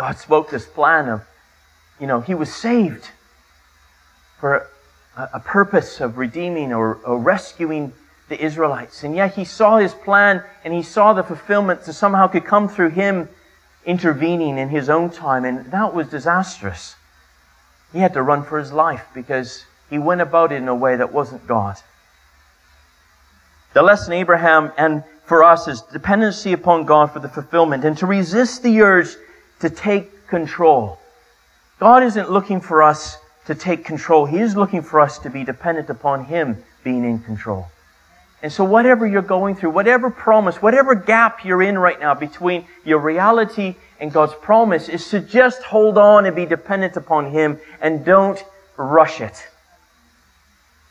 God 0.00 0.16
spoke 0.16 0.48
this 0.48 0.64
plan 0.64 1.10
of, 1.10 1.20
you 2.00 2.06
know, 2.06 2.22
he 2.22 2.34
was 2.34 2.50
saved 2.50 3.10
for 4.38 4.66
a, 5.14 5.28
a 5.34 5.40
purpose 5.40 6.00
of 6.00 6.16
redeeming 6.16 6.72
or, 6.72 6.94
or 7.04 7.18
rescuing 7.18 7.92
the 8.30 8.42
Israelites. 8.42 9.04
And 9.04 9.14
yet 9.14 9.34
he 9.34 9.44
saw 9.44 9.76
his 9.76 9.92
plan 9.92 10.42
and 10.64 10.72
he 10.72 10.82
saw 10.82 11.12
the 11.12 11.22
fulfillment 11.22 11.82
that 11.82 11.92
somehow 11.92 12.28
could 12.28 12.46
come 12.46 12.66
through 12.66 12.92
him 12.92 13.28
intervening 13.84 14.56
in 14.56 14.70
his 14.70 14.88
own 14.88 15.10
time. 15.10 15.44
And 15.44 15.70
that 15.70 15.92
was 15.92 16.08
disastrous. 16.08 16.96
He 17.92 17.98
had 17.98 18.14
to 18.14 18.22
run 18.22 18.42
for 18.42 18.58
his 18.58 18.72
life 18.72 19.04
because 19.12 19.66
he 19.90 19.98
went 19.98 20.22
about 20.22 20.50
it 20.50 20.62
in 20.62 20.68
a 20.68 20.74
way 20.74 20.96
that 20.96 21.12
wasn't 21.12 21.46
God. 21.46 21.76
The 23.74 23.82
lesson 23.82 24.14
Abraham 24.14 24.72
and 24.78 25.04
for 25.26 25.44
us 25.44 25.68
is 25.68 25.82
dependency 25.82 26.54
upon 26.54 26.86
God 26.86 27.12
for 27.12 27.18
the 27.18 27.28
fulfillment 27.28 27.84
and 27.84 27.98
to 27.98 28.06
resist 28.06 28.62
the 28.62 28.80
urge 28.80 29.14
to 29.60 29.70
take 29.70 30.26
control. 30.28 30.98
God 31.78 32.02
isn't 32.02 32.30
looking 32.30 32.60
for 32.60 32.82
us 32.82 33.18
to 33.46 33.54
take 33.54 33.84
control. 33.84 34.26
He 34.26 34.38
is 34.38 34.56
looking 34.56 34.82
for 34.82 35.00
us 35.00 35.18
to 35.20 35.30
be 35.30 35.44
dependent 35.44 35.90
upon 35.90 36.24
Him 36.24 36.62
being 36.84 37.04
in 37.04 37.20
control. 37.20 37.66
And 38.42 38.52
so 38.52 38.64
whatever 38.64 39.06
you're 39.06 39.22
going 39.22 39.54
through, 39.54 39.70
whatever 39.70 40.10
promise, 40.10 40.62
whatever 40.62 40.94
gap 40.94 41.44
you're 41.44 41.62
in 41.62 41.78
right 41.78 42.00
now 42.00 42.14
between 42.14 42.66
your 42.84 42.98
reality 42.98 43.74
and 43.98 44.12
God's 44.12 44.34
promise 44.34 44.88
is 44.88 45.08
to 45.10 45.20
just 45.20 45.62
hold 45.62 45.98
on 45.98 46.24
and 46.24 46.34
be 46.34 46.46
dependent 46.46 46.96
upon 46.96 47.32
Him 47.32 47.58
and 47.82 48.04
don't 48.04 48.42
rush 48.76 49.20
it. 49.20 49.46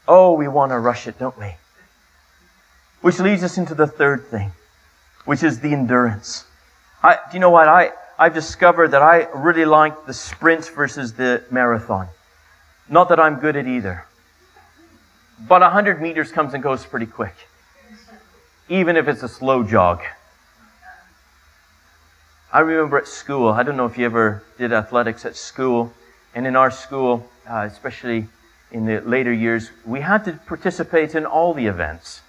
Oh, 0.07 0.33
we 0.33 0.47
want 0.47 0.71
to 0.71 0.79
rush 0.79 1.07
it, 1.07 1.17
don't 1.17 1.37
we? 1.39 1.55
Which 3.01 3.19
leads 3.19 3.43
us 3.43 3.57
into 3.57 3.73
the 3.73 3.87
third 3.87 4.27
thing, 4.27 4.51
which 5.25 5.43
is 5.43 5.59
the 5.59 5.71
endurance. 5.71 6.45
I, 7.01 7.13
do 7.13 7.35
you 7.35 7.39
know 7.39 7.49
what? 7.49 7.67
I, 7.67 7.91
I've 8.21 8.33
discovered 8.33 8.89
that 8.89 9.01
I 9.01 9.29
really 9.33 9.63
like 9.63 10.05
the 10.05 10.13
sprint 10.13 10.67
versus 10.75 11.13
the 11.13 11.41
marathon. 11.49 12.09
Not 12.89 13.07
that 13.09 13.19
I'm 13.19 13.39
good 13.39 13.55
at 13.55 13.65
either. 13.65 14.03
But 15.47 15.61
100 15.61 16.01
meters 16.01 16.29
comes 16.29 16.53
and 16.53 16.61
goes 16.61 16.85
pretty 16.85 17.05
quick, 17.05 17.33
even 18.67 18.97
if 18.97 19.07
it's 19.07 19.23
a 19.23 19.29
slow 19.29 19.63
jog. 19.63 20.01
I 22.51 22.59
remember 22.59 22.97
at 22.97 23.07
school, 23.07 23.47
I 23.47 23.63
don't 23.63 23.77
know 23.77 23.85
if 23.85 23.97
you 23.97 24.03
ever 24.05 24.43
did 24.57 24.73
athletics 24.73 25.23
at 25.23 25.37
school, 25.37 25.93
and 26.35 26.45
in 26.45 26.57
our 26.57 26.71
school, 26.71 27.25
uh, 27.49 27.69
especially 27.71 28.27
in 28.73 28.85
the 28.85 28.99
later 28.99 29.31
years, 29.31 29.71
we 29.85 30.01
had 30.01 30.25
to 30.25 30.33
participate 30.33 31.15
in 31.15 31.25
all 31.25 31.53
the 31.53 31.67
events. 31.67 32.21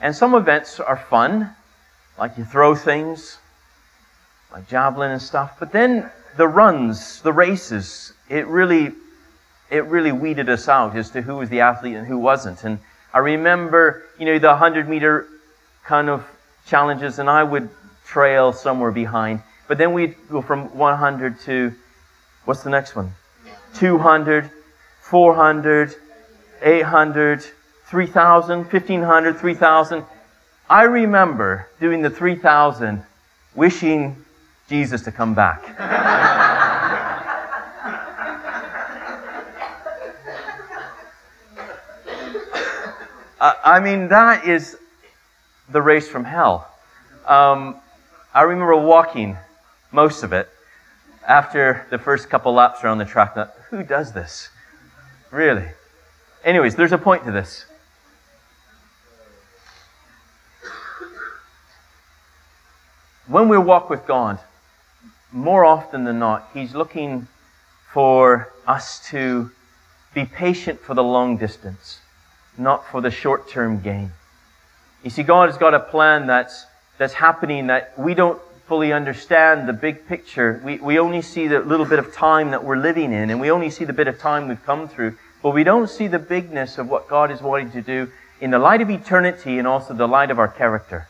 And 0.00 0.16
some 0.16 0.34
events 0.34 0.80
are 0.80 0.96
fun, 0.96 1.50
like 2.18 2.38
you 2.38 2.46
throw 2.46 2.74
things, 2.74 3.36
like 4.54 4.68
javelin 4.68 5.10
and 5.10 5.20
stuff. 5.20 5.56
But 5.58 5.72
then 5.72 6.08
the 6.36 6.46
runs, 6.46 7.20
the 7.22 7.32
races, 7.32 8.12
it 8.28 8.46
really, 8.46 8.92
it 9.68 9.84
really 9.86 10.12
weeded 10.12 10.48
us 10.48 10.68
out 10.68 10.94
as 10.94 11.10
to 11.10 11.22
who 11.22 11.36
was 11.36 11.48
the 11.48 11.60
athlete 11.60 11.96
and 11.96 12.06
who 12.06 12.18
wasn't. 12.18 12.62
And 12.62 12.78
I 13.12 13.18
remember, 13.18 14.04
you 14.16 14.26
know, 14.26 14.38
the 14.38 14.50
100 14.50 14.88
meter 14.88 15.26
kind 15.84 16.08
of 16.08 16.24
challenges, 16.66 17.18
and 17.18 17.28
I 17.28 17.42
would 17.42 17.68
trail 18.06 18.52
somewhere 18.52 18.92
behind. 18.92 19.42
But 19.66 19.76
then 19.78 19.92
we'd 19.92 20.14
go 20.30 20.40
from 20.40 20.76
100 20.78 21.40
to, 21.40 21.74
what's 22.44 22.62
the 22.62 22.70
next 22.70 22.94
one? 22.94 23.12
200, 23.74 24.52
400, 25.00 25.96
800, 26.62 27.44
3,000, 27.86 28.58
1,500, 28.58 29.36
3,000. 29.36 30.04
I 30.70 30.84
remember 30.84 31.68
doing 31.80 32.02
the 32.02 32.10
3,000 32.10 33.02
wishing 33.56 34.24
Jesus 34.68 35.02
to 35.02 35.12
come 35.12 35.34
back. 35.34 35.62
I 43.40 43.80
mean, 43.80 44.08
that 44.08 44.46
is 44.46 44.76
the 45.68 45.82
race 45.82 46.08
from 46.08 46.24
hell. 46.24 46.70
Um, 47.26 47.76
I 48.32 48.42
remember 48.42 48.76
walking 48.76 49.36
most 49.90 50.22
of 50.22 50.32
it 50.32 50.48
after 51.26 51.86
the 51.90 51.98
first 51.98 52.30
couple 52.30 52.52
laps 52.52 52.84
around 52.84 52.98
the 52.98 53.04
track. 53.04 53.34
Who 53.70 53.82
does 53.82 54.12
this? 54.12 54.50
Really? 55.30 55.66
Anyways, 56.44 56.76
there's 56.76 56.92
a 56.92 56.98
point 56.98 57.24
to 57.24 57.32
this. 57.32 57.66
when 63.26 63.48
we 63.48 63.58
walk 63.58 63.90
with 63.90 64.06
God, 64.06 64.38
more 65.34 65.64
often 65.64 66.04
than 66.04 66.18
not, 66.18 66.48
He's 66.54 66.74
looking 66.74 67.26
for 67.92 68.52
us 68.66 69.06
to 69.10 69.50
be 70.14 70.24
patient 70.24 70.80
for 70.80 70.94
the 70.94 71.02
long 71.02 71.36
distance, 71.36 72.00
not 72.56 72.88
for 72.90 73.00
the 73.00 73.10
short 73.10 73.48
term 73.48 73.80
gain. 73.80 74.12
You 75.02 75.10
see, 75.10 75.24
God 75.24 75.48
has 75.48 75.58
got 75.58 75.74
a 75.74 75.80
plan 75.80 76.26
that's, 76.26 76.64
that's 76.98 77.12
happening 77.12 77.66
that 77.66 77.98
we 77.98 78.14
don't 78.14 78.40
fully 78.68 78.92
understand 78.92 79.68
the 79.68 79.72
big 79.72 80.06
picture. 80.06 80.62
We, 80.64 80.78
we 80.78 80.98
only 80.98 81.20
see 81.20 81.48
the 81.48 81.60
little 81.60 81.84
bit 81.84 81.98
of 81.98 82.14
time 82.14 82.52
that 82.52 82.64
we're 82.64 82.78
living 82.78 83.12
in, 83.12 83.28
and 83.28 83.40
we 83.40 83.50
only 83.50 83.70
see 83.70 83.84
the 83.84 83.92
bit 83.92 84.08
of 84.08 84.18
time 84.18 84.48
we've 84.48 84.64
come 84.64 84.88
through, 84.88 85.18
but 85.42 85.50
we 85.50 85.64
don't 85.64 85.90
see 85.90 86.06
the 86.06 86.18
bigness 86.18 86.78
of 86.78 86.88
what 86.88 87.08
God 87.08 87.30
is 87.30 87.42
wanting 87.42 87.72
to 87.72 87.82
do 87.82 88.10
in 88.40 88.50
the 88.50 88.58
light 88.58 88.80
of 88.80 88.88
eternity 88.88 89.58
and 89.58 89.66
also 89.68 89.94
the 89.94 90.08
light 90.08 90.30
of 90.30 90.38
our 90.38 90.48
character. 90.48 91.08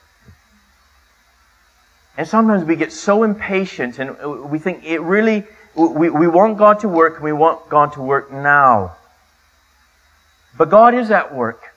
And 2.16 2.28
sometimes 2.28 2.64
we 2.64 2.76
get 2.76 2.92
so 2.92 3.24
impatient 3.24 3.98
and 3.98 4.16
uh, 4.22 4.30
we 4.30 4.58
think 4.58 4.84
it 4.84 5.00
really, 5.00 5.44
we, 5.74 6.10
we 6.10 6.28
want 6.28 6.58
God 6.58 6.80
to 6.80 6.88
work 6.88 7.16
and 7.16 7.24
we 7.24 7.32
want 7.32 7.68
God 7.68 7.92
to 7.94 8.02
work 8.02 8.32
now. 8.32 8.96
But 10.56 10.70
God 10.70 10.94
is 10.94 11.10
at 11.10 11.34
work. 11.34 11.74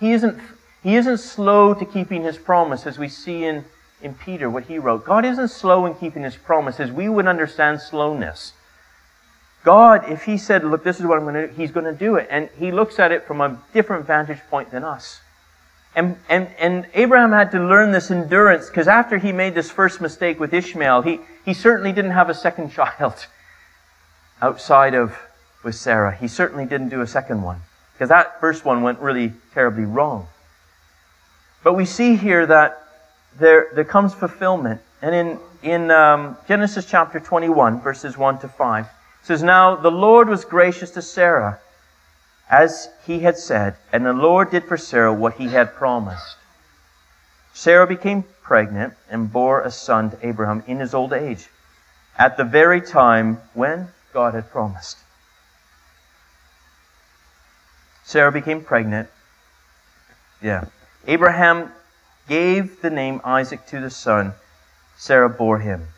He 0.00 0.12
isn't, 0.12 0.40
he 0.82 0.96
isn't 0.96 1.18
slow 1.18 1.72
to 1.74 1.84
keeping 1.84 2.24
his 2.24 2.36
promise 2.36 2.86
as 2.86 2.98
we 2.98 3.08
see 3.08 3.44
in, 3.44 3.64
in 4.02 4.14
Peter, 4.14 4.50
what 4.50 4.64
he 4.64 4.78
wrote. 4.78 5.04
God 5.04 5.24
isn't 5.24 5.48
slow 5.48 5.86
in 5.86 5.94
keeping 5.94 6.24
his 6.24 6.36
promise 6.36 6.80
as 6.80 6.90
We 6.90 7.08
would 7.08 7.26
understand 7.26 7.80
slowness. 7.80 8.52
God, 9.62 10.08
if 10.08 10.24
he 10.24 10.36
said, 10.38 10.64
look, 10.64 10.84
this 10.84 11.00
is 11.00 11.06
what 11.06 11.18
I'm 11.18 11.24
going 11.24 11.34
to 11.34 11.46
do, 11.48 11.54
he's 11.54 11.70
going 11.70 11.86
to 11.86 11.92
do 11.92 12.16
it. 12.16 12.28
And 12.30 12.48
he 12.58 12.70
looks 12.70 12.98
at 12.98 13.12
it 13.12 13.26
from 13.26 13.40
a 13.40 13.60
different 13.72 14.06
vantage 14.06 14.40
point 14.50 14.70
than 14.70 14.84
us. 14.84 15.20
And, 15.96 16.18
and, 16.28 16.48
and 16.58 16.86
Abraham 16.92 17.32
had 17.32 17.50
to 17.52 17.58
learn 17.58 17.90
this 17.90 18.10
endurance 18.10 18.68
because 18.68 18.86
after 18.86 19.16
he 19.16 19.32
made 19.32 19.54
this 19.54 19.70
first 19.70 20.02
mistake 20.02 20.38
with 20.38 20.52
Ishmael, 20.52 21.00
he, 21.00 21.20
he 21.46 21.54
certainly 21.54 21.90
didn't 21.90 22.10
have 22.10 22.28
a 22.28 22.34
second 22.34 22.70
child 22.72 23.26
outside 24.42 24.94
of 24.94 25.16
with 25.64 25.74
Sarah. 25.74 26.14
He 26.14 26.28
certainly 26.28 26.66
didn't 26.66 26.90
do 26.90 27.00
a 27.00 27.06
second 27.06 27.42
one 27.42 27.62
because 27.94 28.10
that 28.10 28.38
first 28.40 28.66
one 28.66 28.82
went 28.82 28.98
really 28.98 29.32
terribly 29.54 29.86
wrong. 29.86 30.28
But 31.64 31.72
we 31.72 31.86
see 31.86 32.14
here 32.14 32.44
that 32.44 32.82
there, 33.38 33.68
there 33.74 33.84
comes 33.84 34.12
fulfillment. 34.14 34.82
And 35.00 35.14
in, 35.14 35.40
in 35.62 35.90
um, 35.90 36.36
Genesis 36.46 36.84
chapter 36.84 37.18
21, 37.18 37.80
verses 37.80 38.18
1 38.18 38.40
to 38.40 38.48
5, 38.48 38.84
it 38.84 38.90
says, 39.22 39.42
Now 39.42 39.74
the 39.74 39.90
Lord 39.90 40.28
was 40.28 40.44
gracious 40.44 40.90
to 40.90 41.02
Sarah 41.02 41.58
as 42.48 42.88
he 43.04 43.20
had 43.20 43.36
said, 43.36 43.76
and 43.92 44.06
the 44.06 44.12
Lord 44.12 44.50
did 44.50 44.64
for 44.64 44.76
Sarah 44.76 45.12
what 45.12 45.34
he 45.34 45.48
had 45.48 45.74
promised. 45.74 46.36
Sarah 47.52 47.86
became 47.86 48.24
pregnant 48.42 48.94
and 49.10 49.32
bore 49.32 49.62
a 49.62 49.70
son 49.70 50.10
to 50.10 50.26
Abraham 50.26 50.62
in 50.66 50.78
his 50.78 50.94
old 50.94 51.12
age, 51.12 51.48
at 52.18 52.36
the 52.36 52.44
very 52.44 52.80
time 52.80 53.40
when 53.54 53.88
God 54.12 54.34
had 54.34 54.50
promised. 54.50 54.98
Sarah 58.04 58.30
became 58.30 58.62
pregnant. 58.62 59.08
Yeah. 60.40 60.66
Abraham 61.06 61.72
gave 62.28 62.80
the 62.80 62.90
name 62.90 63.20
Isaac 63.24 63.66
to 63.66 63.80
the 63.80 63.90
son 63.90 64.34
Sarah 64.96 65.28
bore 65.28 65.58
him. 65.58 65.88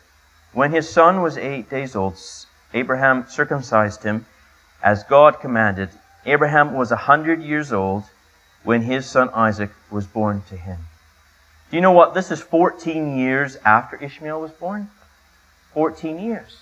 When 0.53 0.71
his 0.71 0.89
son 0.89 1.21
was 1.21 1.37
eight 1.37 1.69
days 1.69 1.95
old, 1.95 2.17
Abraham 2.73 3.25
circumcised 3.29 4.03
him 4.03 4.25
as 4.83 5.03
God 5.03 5.39
commanded 5.39 5.89
Abraham 6.25 6.73
was 6.73 6.91
a 6.91 6.95
hundred 6.95 7.41
years 7.41 7.71
old 7.71 8.03
when 8.63 8.81
his 8.81 9.05
son 9.05 9.29
Isaac 9.33 9.71
was 9.89 10.05
born 10.05 10.43
to 10.49 10.57
him. 10.57 10.77
Do 11.69 11.77
you 11.77 11.81
know 11.81 11.91
what? 11.91 12.13
This 12.13 12.31
is 12.31 12.41
14 12.41 13.17
years 13.17 13.55
after 13.57 13.95
Ishmael 13.95 14.41
was 14.41 14.51
born. 14.51 14.89
14 15.73 16.19
years. 16.19 16.57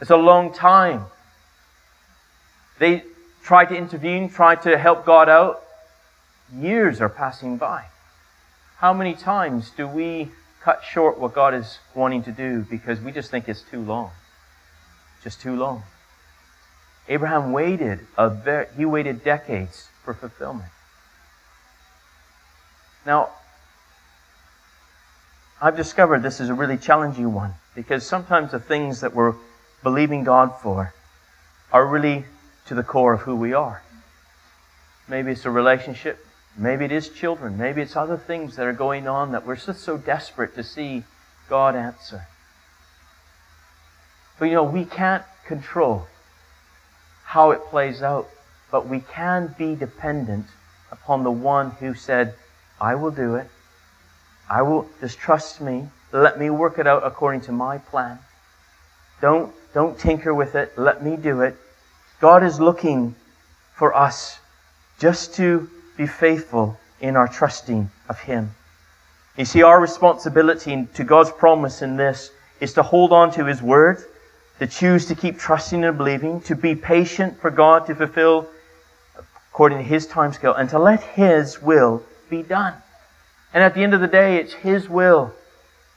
It's 0.00 0.10
a 0.10 0.16
long 0.16 0.52
time. 0.52 1.06
They 2.78 3.04
tried 3.42 3.66
to 3.66 3.76
intervene, 3.76 4.28
tried 4.28 4.62
to 4.62 4.78
help 4.78 5.04
God 5.04 5.28
out. 5.28 5.62
Years 6.54 7.00
are 7.00 7.08
passing 7.08 7.56
by. 7.56 7.86
How 8.76 8.92
many 8.92 9.14
times 9.14 9.70
do 9.70 9.88
we 9.88 10.30
cut 10.62 10.84
short 10.84 11.18
what 11.18 11.34
God 11.34 11.54
is 11.54 11.78
wanting 11.94 12.22
to 12.24 12.32
do 12.32 12.64
because 12.68 13.00
we 13.00 13.10
just 13.10 13.30
think 13.30 13.48
it's 13.48 13.62
too 13.62 13.82
long? 13.82 14.10
Just 15.24 15.40
too 15.40 15.56
long. 15.56 15.82
Abraham 17.08 17.52
waited 17.52 18.06
a 18.16 18.28
very, 18.28 18.66
he 18.76 18.84
waited 18.84 19.24
decades 19.24 19.88
for 20.04 20.12
fulfillment. 20.12 20.70
Now, 23.06 23.30
I've 25.60 25.76
discovered 25.76 26.22
this 26.22 26.38
is 26.40 26.50
a 26.50 26.54
really 26.54 26.76
challenging 26.76 27.32
one 27.32 27.54
because 27.74 28.06
sometimes 28.06 28.52
the 28.52 28.60
things 28.60 29.00
that 29.00 29.14
we're 29.14 29.34
believing 29.82 30.22
God 30.22 30.52
for 30.62 30.92
are 31.72 31.86
really 31.86 32.26
to 32.66 32.74
the 32.74 32.82
core 32.82 33.14
of 33.14 33.20
who 33.20 33.34
we 33.34 33.54
are. 33.54 33.82
Maybe 35.08 35.32
it's 35.32 35.46
a 35.46 35.50
relationship. 35.50 36.24
Maybe 36.56 36.84
it 36.84 36.92
is 36.92 37.08
children. 37.08 37.56
Maybe 37.56 37.80
it's 37.80 37.96
other 37.96 38.18
things 38.18 38.56
that 38.56 38.66
are 38.66 38.72
going 38.74 39.08
on 39.08 39.32
that 39.32 39.46
we're 39.46 39.56
just 39.56 39.80
so 39.80 39.96
desperate 39.96 40.54
to 40.56 40.62
see 40.62 41.04
God 41.48 41.74
answer. 41.74 42.26
But 44.38 44.46
you 44.46 44.54
know, 44.54 44.64
we 44.64 44.84
can't 44.84 45.24
control 45.46 46.06
how 47.28 47.50
it 47.50 47.60
plays 47.66 48.02
out, 48.02 48.26
but 48.70 48.88
we 48.88 49.00
can 49.00 49.54
be 49.58 49.74
dependent 49.74 50.46
upon 50.90 51.24
the 51.24 51.30
one 51.30 51.70
who 51.72 51.92
said, 51.92 52.34
I 52.80 52.94
will 52.94 53.10
do 53.10 53.34
it. 53.34 53.46
I 54.48 54.62
will 54.62 54.88
just 54.98 55.18
trust 55.18 55.60
me. 55.60 55.88
Let 56.10 56.40
me 56.40 56.48
work 56.48 56.78
it 56.78 56.86
out 56.86 57.04
according 57.04 57.42
to 57.42 57.52
my 57.52 57.76
plan. 57.76 58.18
Don't, 59.20 59.52
don't 59.74 59.98
tinker 59.98 60.32
with 60.32 60.54
it. 60.54 60.78
Let 60.78 61.04
me 61.04 61.16
do 61.16 61.42
it. 61.42 61.54
God 62.18 62.42
is 62.42 62.60
looking 62.60 63.14
for 63.74 63.94
us 63.94 64.38
just 64.98 65.34
to 65.34 65.68
be 65.98 66.06
faithful 66.06 66.80
in 66.98 67.14
our 67.14 67.28
trusting 67.28 67.90
of 68.08 68.18
Him. 68.20 68.52
You 69.36 69.44
see, 69.44 69.62
our 69.62 69.78
responsibility 69.78 70.88
to 70.94 71.04
God's 71.04 71.30
promise 71.32 71.82
in 71.82 71.98
this 71.98 72.30
is 72.58 72.72
to 72.72 72.82
hold 72.82 73.12
on 73.12 73.32
to 73.32 73.44
His 73.44 73.60
Word, 73.60 74.02
to 74.58 74.66
choose 74.66 75.06
to 75.06 75.14
keep 75.14 75.38
trusting 75.38 75.84
and 75.84 75.96
believing, 75.96 76.40
to 76.42 76.54
be 76.54 76.74
patient 76.74 77.40
for 77.40 77.50
God 77.50 77.86
to 77.86 77.94
fulfill 77.94 78.48
according 79.58 79.78
to 79.78 79.84
His 79.84 80.06
timescale, 80.06 80.58
and 80.58 80.68
to 80.70 80.78
let 80.78 81.02
His 81.02 81.60
will 81.60 82.04
be 82.30 82.42
done. 82.42 82.74
And 83.52 83.62
at 83.62 83.74
the 83.74 83.82
end 83.82 83.94
of 83.94 84.00
the 84.00 84.06
day, 84.06 84.36
it's 84.36 84.52
His 84.52 84.88
will 84.88 85.32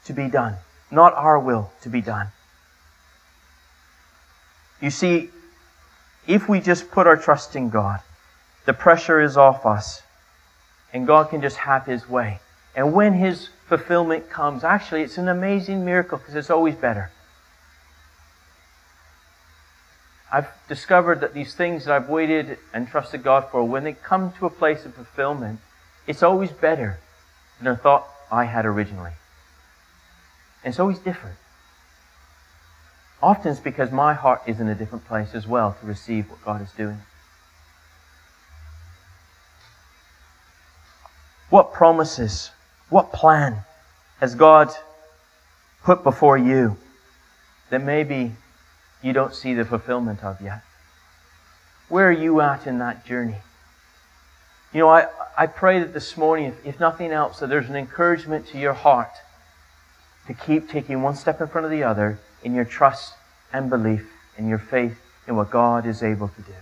to 0.04 0.12
be 0.12 0.28
done, 0.28 0.56
not 0.90 1.14
our 1.14 1.38
will 1.38 1.70
to 1.82 1.88
be 1.88 2.00
done. 2.00 2.28
You 4.80 4.90
see, 4.90 5.30
if 6.26 6.48
we 6.48 6.60
just 6.60 6.90
put 6.90 7.06
our 7.06 7.16
trust 7.16 7.54
in 7.54 7.70
God, 7.70 8.00
the 8.64 8.72
pressure 8.72 9.20
is 9.20 9.36
off 9.36 9.64
us, 9.64 10.02
and 10.92 11.06
God 11.06 11.30
can 11.30 11.40
just 11.40 11.58
have 11.58 11.86
His 11.86 12.08
way. 12.08 12.40
And 12.74 12.92
when 12.92 13.12
His 13.12 13.48
fulfillment 13.68 14.28
comes, 14.28 14.64
actually, 14.64 15.02
it's 15.02 15.18
an 15.18 15.28
amazing 15.28 15.84
miracle 15.84 16.18
because 16.18 16.34
it's 16.34 16.50
always 16.50 16.74
better. 16.74 17.10
I've 20.32 20.48
discovered 20.66 21.20
that 21.20 21.34
these 21.34 21.54
things 21.54 21.84
that 21.84 21.94
I've 21.94 22.08
waited 22.08 22.56
and 22.72 22.88
trusted 22.88 23.22
God 23.22 23.50
for, 23.50 23.62
when 23.62 23.84
they 23.84 23.92
come 23.92 24.32
to 24.38 24.46
a 24.46 24.50
place 24.50 24.86
of 24.86 24.94
fulfillment, 24.94 25.60
it's 26.06 26.22
always 26.22 26.50
better 26.50 26.98
than 27.58 27.68
I 27.68 27.76
thought 27.76 28.08
I 28.30 28.46
had 28.46 28.64
originally. 28.64 29.12
And 30.64 30.72
it's 30.72 30.80
always 30.80 30.98
different. 30.98 31.36
Often 33.22 33.52
it's 33.52 33.60
because 33.60 33.92
my 33.92 34.14
heart 34.14 34.40
is 34.46 34.58
in 34.58 34.68
a 34.68 34.74
different 34.74 35.04
place 35.04 35.34
as 35.34 35.46
well 35.46 35.76
to 35.78 35.86
receive 35.86 36.30
what 36.30 36.42
God 36.42 36.62
is 36.62 36.72
doing. 36.72 37.02
What 41.50 41.74
promises, 41.74 42.50
what 42.88 43.12
plan 43.12 43.58
has 44.18 44.34
God 44.34 44.70
put 45.84 46.02
before 46.02 46.38
you 46.38 46.78
that 47.68 47.82
maybe 47.82 48.32
you 49.02 49.12
don't 49.12 49.34
see 49.34 49.54
the 49.54 49.64
fulfillment 49.64 50.22
of 50.22 50.40
yet? 50.40 50.62
Where 51.88 52.08
are 52.08 52.12
you 52.12 52.40
at 52.40 52.66
in 52.66 52.78
that 52.78 53.04
journey? 53.04 53.38
You 54.72 54.80
know, 54.80 54.88
I, 54.88 55.08
I 55.36 55.46
pray 55.46 55.80
that 55.80 55.92
this 55.92 56.16
morning, 56.16 56.46
if, 56.46 56.66
if 56.66 56.80
nothing 56.80 57.12
else, 57.12 57.40
that 57.40 57.48
there's 57.48 57.68
an 57.68 57.76
encouragement 57.76 58.46
to 58.48 58.58
your 58.58 58.72
heart 58.72 59.10
to 60.26 60.34
keep 60.34 60.70
taking 60.70 61.02
one 61.02 61.16
step 61.16 61.40
in 61.40 61.48
front 61.48 61.64
of 61.64 61.70
the 61.70 61.82
other 61.82 62.18
in 62.42 62.54
your 62.54 62.64
trust 62.64 63.14
and 63.52 63.68
belief 63.68 64.08
in 64.38 64.48
your 64.48 64.58
faith 64.58 64.98
in 65.26 65.36
what 65.36 65.50
God 65.50 65.86
is 65.86 66.02
able 66.02 66.28
to 66.28 66.42
do. 66.42 66.54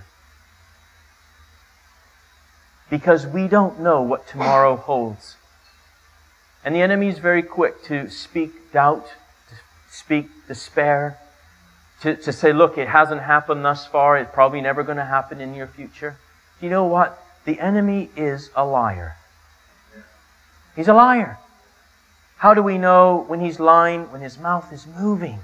Because 2.89 3.27
we 3.27 3.47
don't 3.47 3.81
know 3.81 4.03
what 4.03 4.27
tomorrow 4.27 4.77
holds. 4.77 5.37
And 6.65 6.75
the 6.75 6.83
enemy 6.83 7.09
is 7.09 7.19
very 7.19 7.43
quick 7.43 7.85
to 7.85 8.11
speak 8.11 8.73
doubt, 8.73 9.07
to 9.49 9.55
speak 9.89 10.29
despair, 10.49 11.19
to, 12.03 12.17
to 12.17 12.33
say, 12.33 12.53
look, 12.53 12.79
it 12.79 12.89
hasn't 12.89 13.21
happened 13.21 13.65
thus 13.65 13.87
far, 13.87 14.17
it's 14.17 14.31
probably 14.33 14.61
never 14.61 14.83
going 14.83 14.97
to 14.97 15.05
happen 15.05 15.41
in 15.41 15.55
your 15.55 15.67
future. 15.67 16.17
Do 16.59 16.67
You 16.67 16.71
know 16.71 16.87
what? 16.87 17.23
The 17.45 17.61
enemy 17.61 18.11
is 18.17 18.51
a 18.55 18.65
liar. 18.65 19.17
He's 20.77 20.89
a 20.89 20.95
liar. 20.95 21.39
How 22.37 22.55
do 22.55 22.63
we 22.63 22.79
know 22.79 23.25
when 23.29 23.41
he's 23.41 23.61
lying? 23.61 24.11
When 24.13 24.23
his 24.23 24.39
mouth 24.39 24.73
is 24.73 24.87
moving. 24.87 25.41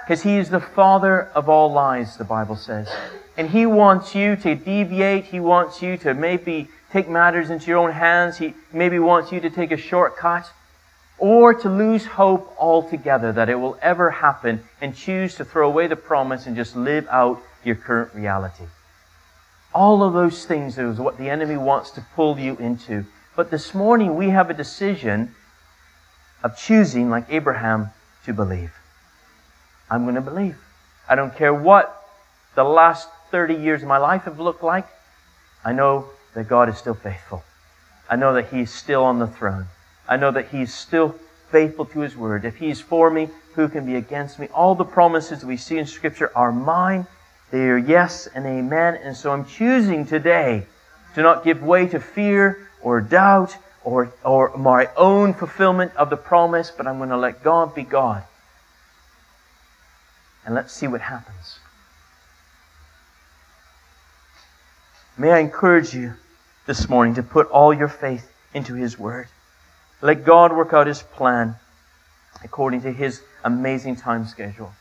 Because 0.00 0.22
he 0.22 0.36
is 0.36 0.50
the 0.50 0.60
father 0.60 1.30
of 1.34 1.48
all 1.48 1.72
lies, 1.72 2.16
the 2.16 2.24
Bible 2.24 2.56
says. 2.56 2.88
And 3.36 3.50
he 3.50 3.66
wants 3.66 4.14
you 4.14 4.36
to 4.36 4.54
deviate. 4.54 5.24
He 5.24 5.40
wants 5.40 5.82
you 5.82 5.96
to 5.98 6.14
maybe 6.14 6.68
take 6.92 7.08
matters 7.08 7.50
into 7.50 7.66
your 7.66 7.78
own 7.78 7.90
hands. 7.90 8.38
He 8.38 8.54
maybe 8.72 8.98
wants 8.98 9.32
you 9.32 9.40
to 9.40 9.50
take 9.50 9.72
a 9.72 9.76
shortcut 9.76 10.48
or 11.24 11.54
to 11.54 11.70
lose 11.70 12.04
hope 12.04 12.54
altogether 12.58 13.32
that 13.32 13.48
it 13.48 13.54
will 13.54 13.78
ever 13.80 14.10
happen 14.10 14.62
and 14.82 14.94
choose 14.94 15.34
to 15.36 15.42
throw 15.42 15.66
away 15.66 15.86
the 15.86 15.96
promise 15.96 16.44
and 16.44 16.54
just 16.54 16.76
live 16.76 17.08
out 17.10 17.40
your 17.64 17.74
current 17.74 18.14
reality. 18.14 18.64
All 19.72 20.02
of 20.02 20.12
those 20.12 20.44
things 20.44 20.76
is 20.76 20.98
what 20.98 21.16
the 21.16 21.30
enemy 21.30 21.56
wants 21.56 21.92
to 21.92 22.04
pull 22.14 22.38
you 22.38 22.56
into. 22.56 23.06
But 23.36 23.50
this 23.50 23.72
morning 23.72 24.16
we 24.16 24.28
have 24.28 24.50
a 24.50 24.54
decision 24.54 25.34
of 26.42 26.58
choosing, 26.58 27.08
like 27.08 27.24
Abraham, 27.30 27.88
to 28.26 28.34
believe. 28.34 28.74
I'm 29.90 30.02
going 30.02 30.16
to 30.16 30.20
believe. 30.20 30.58
I 31.08 31.14
don't 31.14 31.34
care 31.34 31.54
what 31.54 32.06
the 32.54 32.64
last 32.64 33.08
30 33.30 33.54
years 33.54 33.80
of 33.80 33.88
my 33.88 33.96
life 33.96 34.24
have 34.24 34.40
looked 34.40 34.62
like. 34.62 34.86
I 35.64 35.72
know 35.72 36.04
that 36.34 36.48
God 36.48 36.68
is 36.68 36.76
still 36.76 36.92
faithful. 36.92 37.42
I 38.10 38.16
know 38.16 38.34
that 38.34 38.48
He 38.48 38.60
is 38.60 38.70
still 38.70 39.04
on 39.04 39.20
the 39.20 39.26
throne. 39.26 39.68
I 40.08 40.16
know 40.16 40.30
that 40.30 40.48
He's 40.48 40.72
still 40.72 41.14
faithful 41.50 41.84
to 41.86 42.00
His 42.00 42.16
word. 42.16 42.44
If 42.44 42.56
He's 42.56 42.80
for 42.80 43.10
me, 43.10 43.28
who 43.54 43.68
can 43.68 43.86
be 43.86 43.96
against 43.96 44.38
me? 44.38 44.48
All 44.48 44.74
the 44.74 44.84
promises 44.84 45.44
we 45.44 45.56
see 45.56 45.78
in 45.78 45.86
Scripture 45.86 46.30
are 46.34 46.52
mine 46.52 47.06
they 47.54 47.68
are 47.68 47.78
yes 47.78 48.26
and 48.26 48.46
amen. 48.46 48.96
And 48.96 49.16
so 49.16 49.30
I'm 49.30 49.44
choosing 49.44 50.06
today 50.06 50.66
to 51.14 51.22
not 51.22 51.44
give 51.44 51.62
way 51.62 51.86
to 51.86 52.00
fear 52.00 52.68
or 52.82 53.00
doubt 53.00 53.56
or, 53.84 54.12
or 54.24 54.56
my 54.56 54.90
own 54.96 55.34
fulfillment 55.34 55.94
of 55.94 56.10
the 56.10 56.16
promise, 56.16 56.72
but 56.76 56.88
I'm 56.88 56.98
going 56.98 57.10
to 57.10 57.16
let 57.16 57.44
God 57.44 57.72
be 57.72 57.84
God. 57.84 58.24
And 60.44 60.52
let's 60.52 60.72
see 60.72 60.88
what 60.88 61.00
happens. 61.00 61.60
May 65.16 65.30
I 65.30 65.38
encourage 65.38 65.94
you 65.94 66.14
this 66.66 66.88
morning 66.88 67.14
to 67.14 67.22
put 67.22 67.48
all 67.50 67.72
your 67.72 67.86
faith 67.86 68.28
into 68.52 68.74
His 68.74 68.98
Word. 68.98 69.28
Let 70.04 70.26
God 70.26 70.52
work 70.52 70.74
out 70.74 70.86
His 70.86 71.02
plan 71.02 71.56
according 72.42 72.82
to 72.82 72.92
His 72.92 73.22
amazing 73.42 73.96
time 73.96 74.26
schedule. 74.26 74.74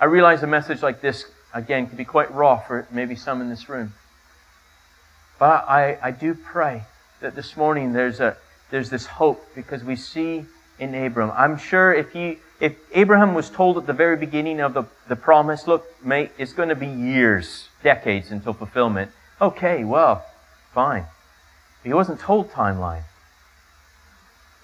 I 0.00 0.06
realize 0.06 0.42
a 0.42 0.48
message 0.48 0.82
like 0.82 1.00
this, 1.00 1.26
again, 1.54 1.86
can 1.86 1.96
be 1.96 2.04
quite 2.04 2.34
raw 2.34 2.58
for 2.58 2.88
maybe 2.90 3.14
some 3.14 3.40
in 3.40 3.50
this 3.50 3.68
room. 3.68 3.92
But 5.38 5.64
I, 5.68 5.96
I 6.02 6.10
do 6.10 6.34
pray 6.34 6.82
that 7.20 7.36
this 7.36 7.56
morning 7.56 7.92
there's, 7.92 8.18
a, 8.18 8.36
there's 8.72 8.90
this 8.90 9.06
hope 9.06 9.40
because 9.54 9.84
we 9.84 9.94
see 9.94 10.44
in 10.80 10.92
Abram. 10.92 11.30
I'm 11.36 11.56
sure 11.56 11.94
if, 11.94 12.12
he, 12.12 12.38
if 12.58 12.74
Abraham 12.94 13.34
was 13.34 13.48
told 13.48 13.78
at 13.78 13.86
the 13.86 13.92
very 13.92 14.16
beginning 14.16 14.58
of 14.58 14.74
the, 14.74 14.82
the 15.06 15.14
promise, 15.14 15.68
look, 15.68 15.86
mate, 16.04 16.32
it's 16.36 16.52
going 16.52 16.70
to 16.70 16.74
be 16.74 16.88
years, 16.88 17.68
decades 17.84 18.32
until 18.32 18.54
fulfillment. 18.54 19.12
Okay, 19.40 19.84
well, 19.84 20.26
fine. 20.72 21.06
He 21.84 21.92
wasn't 21.92 22.18
told 22.18 22.50
timeline. 22.50 23.02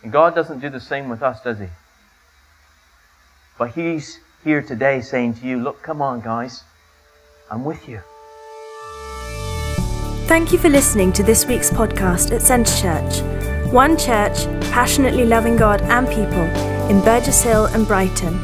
And 0.02 0.10
God 0.10 0.34
doesn't 0.34 0.60
do 0.60 0.70
the 0.70 0.80
same 0.80 1.10
with 1.10 1.22
us, 1.22 1.42
does 1.42 1.58
he? 1.58 1.68
But 3.58 3.72
he's 3.72 4.18
here 4.42 4.62
today 4.62 5.02
saying 5.02 5.34
to 5.34 5.46
you, 5.46 5.58
look, 5.58 5.82
come 5.82 6.00
on, 6.00 6.22
guys, 6.22 6.64
I'm 7.50 7.64
with 7.64 7.86
you. 7.86 8.00
Thank 10.26 10.52
you 10.52 10.58
for 10.58 10.70
listening 10.70 11.12
to 11.14 11.22
this 11.22 11.44
week's 11.44 11.70
podcast 11.70 12.32
at 12.32 12.40
Centre 12.40 12.74
Church. 12.80 13.20
One 13.72 13.98
church 13.98 14.46
passionately 14.70 15.26
loving 15.26 15.56
God 15.56 15.82
and 15.82 16.08
people 16.08 16.44
in 16.88 17.04
Burgess 17.04 17.42
Hill 17.42 17.66
and 17.66 17.86
Brighton. 17.86 18.38